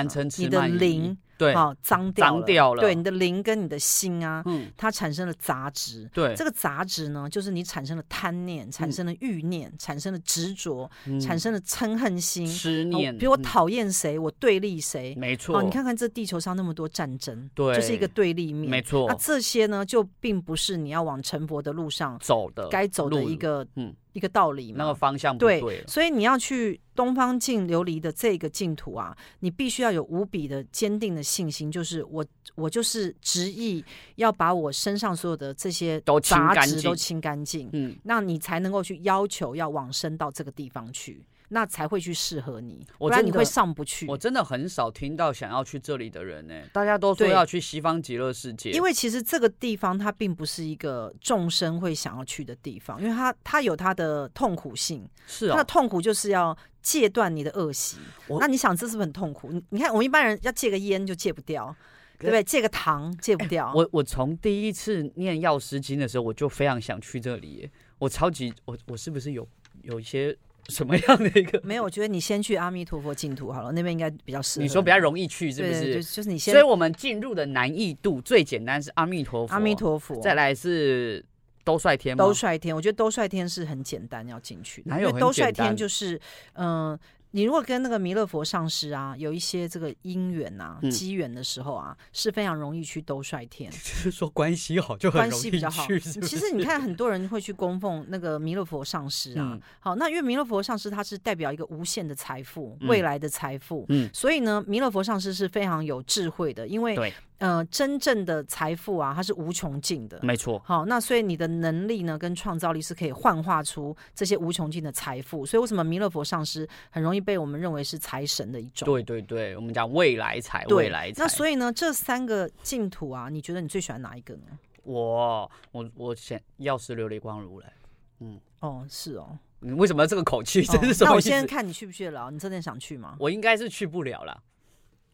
[0.46, 10.90] 你的灵对啊脏掉脏掉了，对你的灵跟你的心啊，嗯，它产生了杂质，对这个杂质呢，就是你产生了贪念，产生了欲念，产生了执着，
[11.20, 13.18] 产生了嗔恨心、执念。
[13.18, 15.62] 比如我讨厌谁，我对立谁，没错。
[15.62, 19.06] 你看看这地球上那么多战争，对，就是一个对立面，没错。
[19.10, 23.94] 那这些呢，就并不是你要往成佛的路上走的，该走的一个嗯。
[24.16, 33.84] 一个道理嘛，那个方向不对，对，所以你要去东方净琉璃的这个净土啊，你必须要有无比的坚定的信心，就是我我就是执意
[34.16, 41.22] 要把我身上所有的这些杂质都清干净，嗯，那你才能够去要求要往生到这个地方去。
[41.50, 44.08] 那才会去适合你，不然你会上不去。
[44.08, 48.72] 我真的很少听到想要去这里的人呢，大家都说要去西方极乐世界。
[48.72, 55.08] 因为其实这个地方它并不是一个众生会想要去的地方，因为它它有它的痛苦性。
[55.28, 57.98] 是啊，它的痛苦就是要戒断你的恶习。
[58.40, 59.52] 那你想这是不是很痛苦？
[59.52, 61.76] 你你看我们一般人要戒个烟就戒不掉，
[62.18, 62.44] 对不对？
[62.44, 63.72] 戒个糖戒不掉。
[63.78, 67.70] 我我从第一次念药师经的时候，我就非常想去这里。
[68.00, 69.48] 我超级我我是不是有
[69.84, 70.36] 有一些？
[70.70, 71.60] 什么样的一个？
[71.64, 74.64] 没有，我觉得你先去阿弥陀佛净土好了，那边应该比较适合。
[74.64, 76.04] 你说比较容易去，是不是？
[76.04, 76.54] 就是你先。
[76.54, 81.24] 所以我们进入的难易度最简单是阿弥陀佛，阿弥陀佛，再来是
[81.64, 82.16] 兜率天。
[82.18, 84.84] 兜率天，我觉得兜率天是很简单要进去？
[84.86, 86.20] 因为兜率天就是
[86.54, 86.90] 嗯。
[86.92, 87.00] 呃
[87.36, 93.70] 你如果跟那个弥勒佛上师啊有一些这个因缘呐、机缘的时候啊，嗯、是非常容易去兜率天。
[93.70, 95.86] 就 是说关系好就很容易去，关系比较好。
[96.26, 107.14] 其实你看很多人会去供奉那个弥勒佛上师啊，嗯、好，那因为弥勒佛上师他是代表一个无限的财富，嗯、未来的财富，嗯，所以呢，弥勒佛上师是非常有智慧的，因为对。
[107.40, 110.58] 呃，真正的财富啊，它是无穷尽的，没错。
[110.64, 115.46] 好，那所以你的能力呢，跟创造力是可以幻化出这些无穷尽的财富。
[115.46, 118.86] 所以为什么弥勒佛上师很容易被我们认为是财神的一种？
[118.86, 121.24] 对对对，我们讲未来财，未来财。
[121.24, 124.60] 那所以呢，这三个净土啊，你觉得你最喜欢哪一个呢？
[124.84, 127.74] 我我我选药师琉璃光如来。
[128.20, 129.38] 嗯，哦，是哦。
[129.60, 130.62] 你为什么这个口气？
[130.62, 131.06] 这是什么意思？
[131.06, 132.30] 那我现在看你去不去了？
[132.30, 133.16] 你真的想去吗？
[133.20, 134.44] 我应该是去不了了。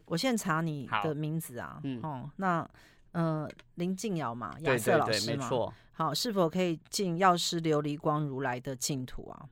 [0.06, 2.70] 我现在查你的名字啊，嗯，哦，那
[3.14, 5.74] 呃林静瑶嘛，亚瑟老师嘛，没错。
[5.94, 9.46] 好，是否可以进药师琉璃光如来的净土啊？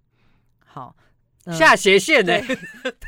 [0.66, 0.94] 好，
[1.46, 2.42] 呃、下斜线呢、欸？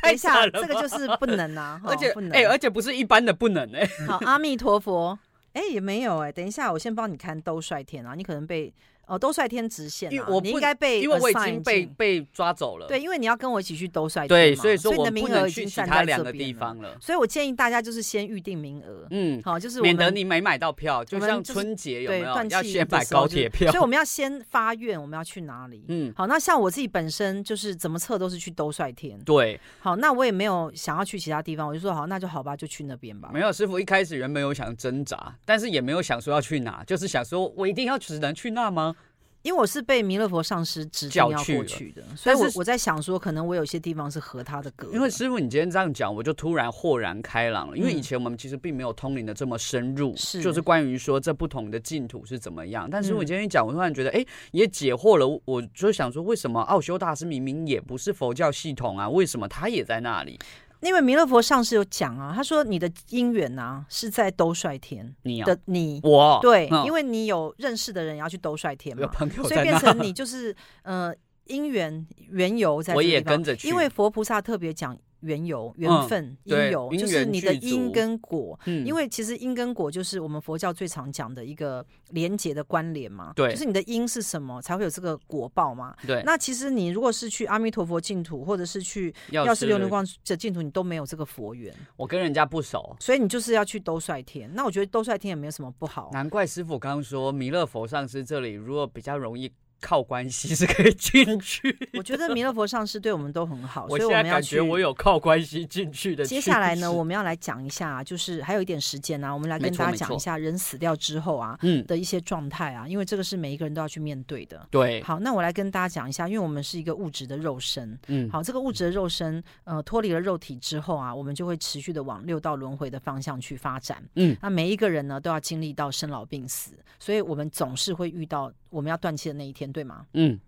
[0.02, 4.06] 等一下，这个就是不能啊， 而且不能，哎，而且不是一般的不能哎、欸。
[4.06, 5.18] 好，阿弥陀佛，
[5.54, 6.32] 哎，也没有哎、欸。
[6.32, 8.72] 等一下，我先帮你看兜率天啊，你可能被。
[9.12, 12.86] 呃，兜率天直线、啊，因为我你应该被，因为我已经被被抓走了。
[12.86, 16.96] 对，因为你要跟我一起去兜率天，对，所以说我的名额已经占在两个地方了。
[16.98, 23.70] 所以我建议大家就是先预定名额，嗯，好，就是免得你没买到票，就像春节有没有对要先买高铁票？
[23.70, 25.84] 所以我们要先发愿，我们要去哪里？
[25.88, 33.28] 嗯，好，那像我自己本身就是怎么测都是去兜率天，对，好，那我也没有想要去其他地方，我就说好，那就好吧，就去那边吧。
[33.30, 38.96] 没有，师傅一开始原本有想挣扎，但是也没有想说要去哪，就是想说我一定要只能去那吗？
[39.42, 44.88] 因为我是被弥勒佛上师指定要过去的，所以我我在想说，可能我有些地方是合他的格。
[44.92, 47.76] 因为师傅，你今天这样讲，我就突然豁然开朗了。
[47.76, 52.88] 因为以前我们其实并没有通灵的这么深入，是就是关于说这不同的净土是怎么样。
[52.88, 55.40] 但是我今天一讲，我突然觉得，哎，也解惑了。
[55.44, 59.08] 我就想说，为什么奥修大师明明也不是佛教系统啊？
[59.08, 60.38] 为什么他也在那里？
[60.82, 66.00] 因为弥勒佛上师有讲啊，他说你的姻缘啊是在兜率天你的你。
[66.02, 69.10] 我对，因为你有认识的人要去兜率天嘛，
[69.42, 71.14] 所以变成你就是呃
[71.46, 72.94] 因缘缘由在。
[72.94, 74.98] 我也跟着去，因为佛菩萨特别讲。
[75.22, 78.58] 缘由、缘分、因由，就是你的因跟果。
[78.66, 83.32] 嗯，因为其实因跟果就是我们佛教最常讲的一个连结的关联嘛。
[83.34, 85.96] 对，就是你的因是什么，才会有这个果报嘛。
[86.06, 86.22] 对。
[86.24, 91.74] 那其实你如果是去阿弥陀佛净土，或者是去药师琉璃光的净土，你都没有这个佛缘。
[91.96, 94.50] 我跟人家不熟，所以你就是要去兜率天。
[94.54, 96.10] 那我觉得兜率天也没有什么不好。
[96.12, 99.50] 难怪师父刚刚说弥勒佛上师这里如果比较容易。
[99.82, 101.76] 靠关系是可以进去。
[101.98, 104.60] 我觉得弥勒佛上师对我们都很好， 所以我们要去。
[104.60, 106.24] 我有靠关系进去的。
[106.24, 114.66] 接下来呢，我们要来讲一下，就是还有一点时间啊，我们来跟大家讲一下人死掉之后啊，嗯，的一些状态啊，因为这个是每一个人都要去面对的。
[114.70, 115.02] 对。
[115.02, 124.02] 好，那我来跟大家讲一下，因为我们是一个物质的肉身，嗯，好，这个物质的肉身，呃，脱离了肉体之后啊，我们就会持续的往六道轮回的方向去发展。
[124.14, 130.06] 嗯，那每一个人呢，都要经历到生老病死，所以我们总是会遇到我们要断气的那一天，对吗？
[130.12, 130.38] 嗯。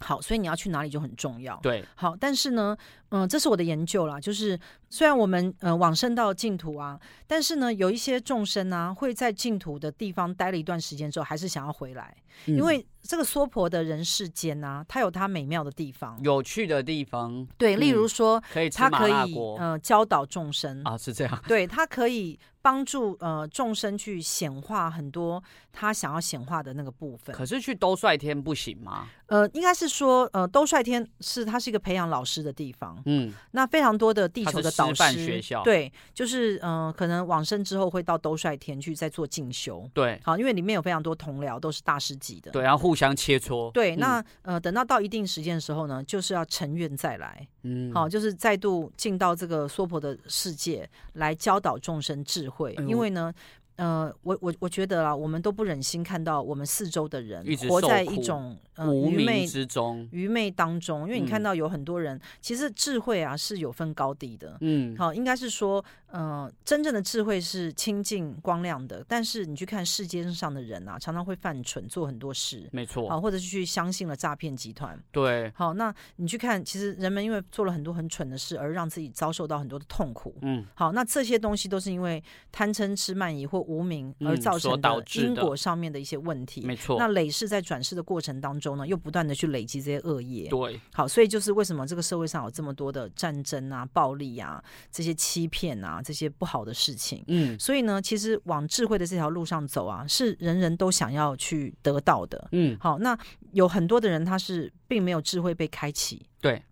[0.00, 1.56] 好，所以你要去哪里就很重要。
[1.62, 2.76] 对，好，但是呢，
[3.12, 4.58] 嗯、呃，这是我的研究啦，就是
[4.88, 17.46] 虽然我们呃往生到净土啊，但是呢，有一些众生啊会在净土的地方待了一段时间之后，还是想要回来，嗯、因为这个娑婆的人世间啊，它有它美妙的地方，有趣的地方。
[17.58, 21.42] 对，例如说，嗯、可以它可以呃教导众生啊，是这样。
[21.46, 22.38] 对，它可以。
[22.64, 25.42] 帮助呃众生去显化很多
[25.72, 27.34] 他想要显化的那个部分。
[27.34, 29.08] 可是去兜率天不行吗？
[29.26, 33.01] 呃，应该是说呃兜率天是它是一个培养老师的地方。
[33.06, 39.88] 嗯，那非常多的地球的导师学校，对，就是呃可能往生之后会到兜率天去再做进修。
[39.92, 42.50] 对，好，因为里面有非常多同僚都是大师级的。
[42.50, 43.70] 对，然后互相切磋。
[43.72, 47.46] 对，那呃等到到一定时间的时候呢，就是要成愿再来。
[47.62, 53.32] 嗯，好，就是再度进到这个娑婆的世界来教导众生智慧，因为呢。
[53.76, 64.56] 呃，我我我觉得啊，我们都不忍心看到我们四周的人活在一种呃愚昧之中、愚昧当中，因为你看到有很多人，嗯、其实智慧啊是有分高低的。
[64.60, 75.02] 嗯，好，应该是说，呃，真正的智慧是清净光亮的，但是你去看世间上的人啊，常常会犯蠢，做很多事，没错，好，或者是去相信了诈骗集团。
[75.10, 80.36] 对，好，那你去看，其实人们因为做了很多很蠢的事，而让自己遭受到很多的痛苦。
[80.42, 86.98] 嗯，好，那这些东西都是因为贪嗔痴慢疑或无名而造成的因果上面的一些问题，没错。
[86.98, 90.50] 那累世在转世的过程当中呢，又不断的去累积这些恶业。
[90.50, 97.22] 对，好，所以就是为什么这个社会上有这么多的战争啊、暴力啊、这些欺骗啊、这些不好的事情。
[97.28, 102.48] 嗯，所以呢，其实往智慧的这条路上走啊，是人人都想要去得到的。
[102.52, 103.16] 嗯，好，那
[103.52, 106.26] 有很多的人他是并没有智慧被开启。
[106.40, 106.62] 对。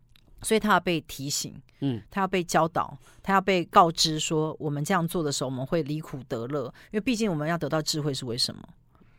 [0.42, 8.62] 所以他要被提醒，嗯，他要被教导，他要被告知说，我们这样做的时候，我们会离苦得乐，因为毕竟我们要得到智慧是为什么？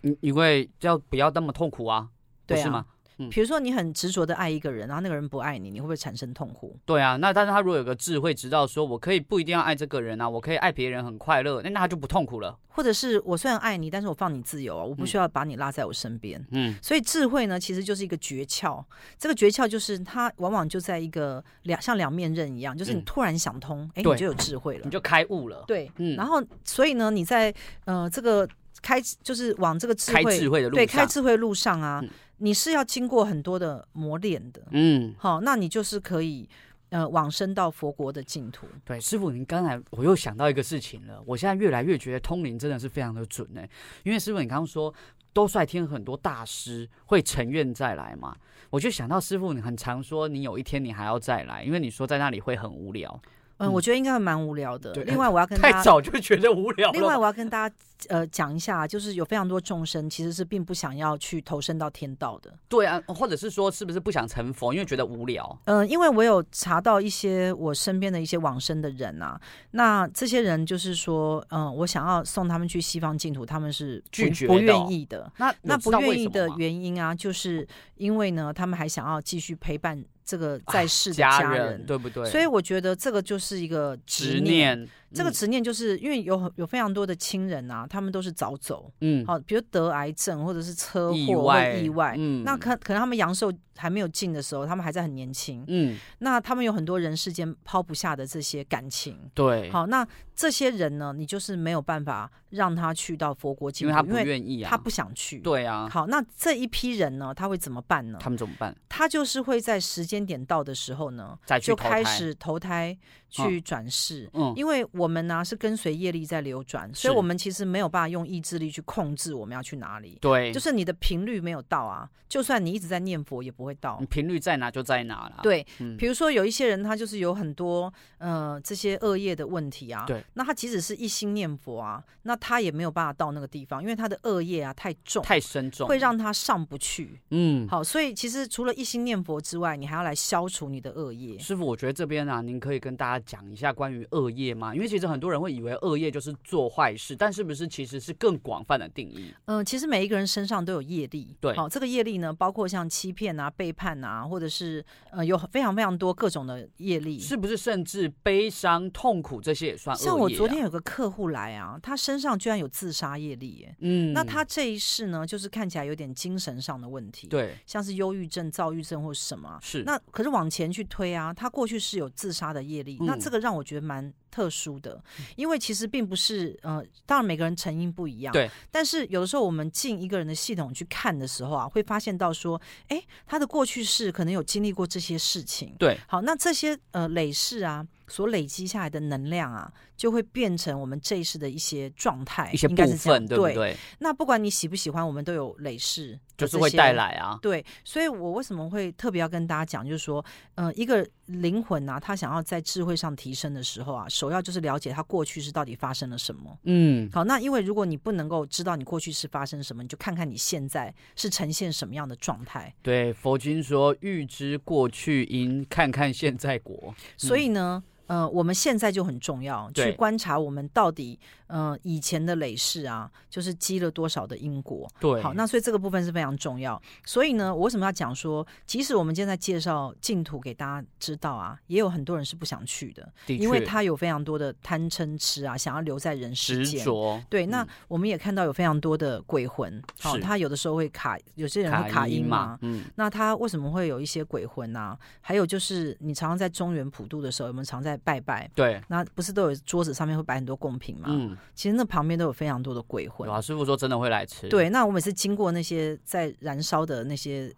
[0.02, 2.10] 因因为要不要那么痛苦啊？
[2.48, 2.88] 对啊，是吗？
[3.30, 6.78] 比如说你很执着的爱一个人，然后那个人不爱你，你会不会产生痛苦？
[6.86, 12.58] 对啊，那但是他如果有个智慧，知道说我可以不一定要爱这个人啊，我可以爱别人很快乐，那那他就不痛苦了。
[12.74, 16.42] 或者是我虽然爱你，但是我放你自由啊，我不需要把你拉在我身边。
[16.52, 18.82] 嗯，所以智慧呢，其实就是一个诀窍。
[19.18, 25.66] 这个诀窍就是它往往就在一个两像两面刃一样，就是你突然想通，哎、嗯，你就有智慧了，你就开悟了。
[25.68, 27.54] 对，嗯，然后所以呢，你在
[27.84, 28.48] 呃这个
[28.82, 32.00] 开就是往这个智慧，开智慧的路对开智慧路上啊。
[32.02, 32.10] 嗯
[32.42, 36.50] 你是要经过很多的磨练的，嗯，好，那你就是可以
[36.90, 38.66] 呃往生到佛国的净土。
[38.84, 43.62] 对，师傅，您刚才我又想到一个事情了，我现在越来越觉得通灵真的是非常的准呢。
[44.04, 44.92] 因为师傅，你刚刚说
[45.32, 48.36] 都率天很多大师会成愿再来嘛，
[48.72, 53.22] 我就想到师傅，你很常说你有一天你还要再来，因为你说在那里会很无聊。
[53.62, 54.92] 嗯，我觉得应该会蛮无聊的。
[55.04, 56.92] 另外，我要跟大家太早就觉得无聊。
[56.92, 57.76] 另外，我要跟大家
[58.10, 62.52] 呃讲一下，就是有非常多众生其实是并不想要去投身到天道的。
[62.68, 65.60] 对啊，或者是说是不是不想成佛，因为觉得无聊？
[65.66, 69.40] 嗯，因为我有查到一些我身边的一些往生的人啊，
[69.72, 75.32] 那这些人就是说，嗯，我想要送他们去西方净土，他们是拒绝不愿意的。
[75.38, 80.04] 那那不愿意的原因啊，就是因为呢，他们还想要继续陪伴。
[80.24, 82.30] 这个在世的家人，家人对不对？
[82.30, 84.88] 所以我觉得这个就是一个执念。
[85.14, 108.18] 这个执念就是因为有有非常多的亲人啊，他们都是早走，嗯，好，比如得癌症或者是车祸意外，意外，嗯，那可可能他们阳寿还没有尽的时候，他们还在很年轻，嗯，那他们有很多人世间抛不下的这些感情，对，好，那这些人呢，你就是没有办法让他去到佛国净土，因为他不愿意啊，他不想去，对啊，好，那这一批人呢，他会怎么办呢？
[108.22, 108.76] 他们怎么办？
[108.88, 112.98] 他就是会在时间点到的时候呢，就开始投胎
[113.32, 120.18] 去转世，嗯，因为我们呢是跟随业力在流转，所以我们其实没有办法用意志力去控制我们要去哪里。
[120.22, 123.98] 对，就是你的频率没有到啊，就算你一直在念佛也不会到。
[124.02, 125.40] 你频率在哪就在哪了。
[125.42, 125.66] 对，
[125.98, 137.22] 比如说有一些人他就是有很多呃这些恶业的问题啊，对，那他即使是一心念佛啊，那他也没有办法到那个地方，因为他的恶业啊太重，太深重，会让他上不去。
[137.30, 141.40] 嗯，好，所以其实除了一心念佛之外，你还要来消除你的恶业。
[141.40, 144.74] 师傅，我觉得这边啊，您可以跟大家讲一下关于恶业吗？
[144.74, 149.34] 因为其实很多人会以为恶业就是做坏事，但是不是其实是更广泛的定义？
[149.46, 151.36] 嗯、呃，其实每一个人身上都有业力。
[151.40, 157.20] 对，好，这个业力呢，包括像欺骗啊、背叛啊，或者是呃，有非常非常多各种的业力。
[157.20, 160.06] 是不是甚至悲伤、痛苦这些也算恶业啊？
[160.06, 163.76] 像我昨天有个客户来啊，他身上居然有自杀业力耶。
[163.80, 167.28] 嗯，那他这一世呢，就是看起来有点精神上的问题。
[167.28, 169.60] 对，像是忧郁症、躁郁症或什么。
[169.62, 169.84] 是。
[169.84, 174.14] 那可是往前去推啊，他过去是有自杀的业力，嗯、那这个让我觉得蛮。
[174.32, 175.04] 特殊的，
[175.36, 178.50] 因为其实并不是，呃，当然每个人成因不一样，对。
[178.72, 186.00] 但是有的时候我们进一个人的系统去看的时候啊，会发现到说，哎，他的过去式可能有经历过这些事情，对。
[186.08, 193.54] 好，那这些呃累世啊，所累积下来的能量啊，就会变成我们这一世的一些状态，一些部分，对不对？
[193.54, 193.78] 对。
[194.00, 196.18] 那不管你喜不喜欢，我们都有累世。
[196.38, 200.26] 就是会带来啊，对，所以我为什么会特别要跟大家讲，就是说，
[200.56, 206.56] 嗯、呃，一个灵魂啊，他想要在智慧上提升的时候啊，首要就是了解他过去是到底发生了什么。
[206.66, 212.72] 嗯，好，那因为如果你不能够知道你过去是发生什么，你就看看你现在是呈现什么样的状态。
[212.84, 216.78] 对，佛经说，欲知过去因，看看现在果。
[216.90, 217.84] 嗯、所以呢。
[218.12, 224.86] 呃，我们现在就很重要，去观察我们到底呃以前的累世啊，就是积了多少的因果。
[225.00, 226.82] 对，好，那所以这个部分是非常重要。
[227.06, 236.86] 所以呢，我为什么要讲说，即使我们今天在介绍净土给大家知道啊，也有很多人是不想去的，的，因为他有非常多的贪嗔痴啊，想要留在人世间。
[237.30, 242.58] 对，那我们也看到有非常多的鬼魂，好、嗯哦，他有的时候会卡，有些人会卡音嘛。
[242.60, 242.84] 嗯。
[242.96, 245.00] 那他为什么会有一些鬼魂啊？
[245.22, 248.50] 还有就是，你常常在中原普渡的时候，有没有常在拜拜？
[248.56, 251.08] 对，那不是都有桌子上面会摆很多贡品吗？
[251.10, 253.28] 嗯，其实那旁边都有非常多的鬼魂。
[253.28, 254.48] 老师傅说真的会来吃。
[254.50, 257.54] 对，那我每次经过那些在燃烧的那些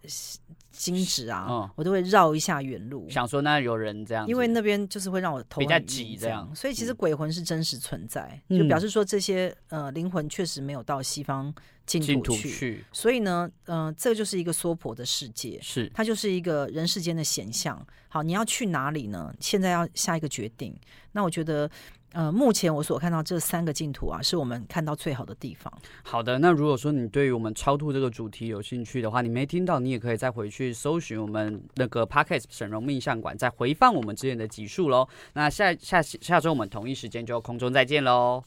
[0.76, 6.54] 金纸啊，嗯，我都会绕一下原路，想说那有人这样，因为那边就是会让我头比较挤这样。
[6.54, 11.54] 所以其实鬼魂是真实存在，嗯、就表示说这些呃灵魂确实没有到西方。
[11.86, 17.86] 净土去，去所以呢，嗯、呃，这个就是一个娑婆的世界，是它就是一个人世间的显象。
[18.08, 19.30] 好，你要去哪里呢？
[19.38, 20.74] 现在要下一个决定。
[21.12, 21.70] 那我觉得，
[22.14, 25.72] 呃，目前我所看到这三个净土啊，是我们看到最好的地方。
[26.04, 35.08] 好的，那如果说你对于我们超度这个主题有兴趣的话，你没听到，你也可以再回去搜寻我们那个 Podcast 沈嵘命相馆，再回放我们之前的集数喽。
[35.32, 38.44] 那下下下周我们同一时间就空中再见喽。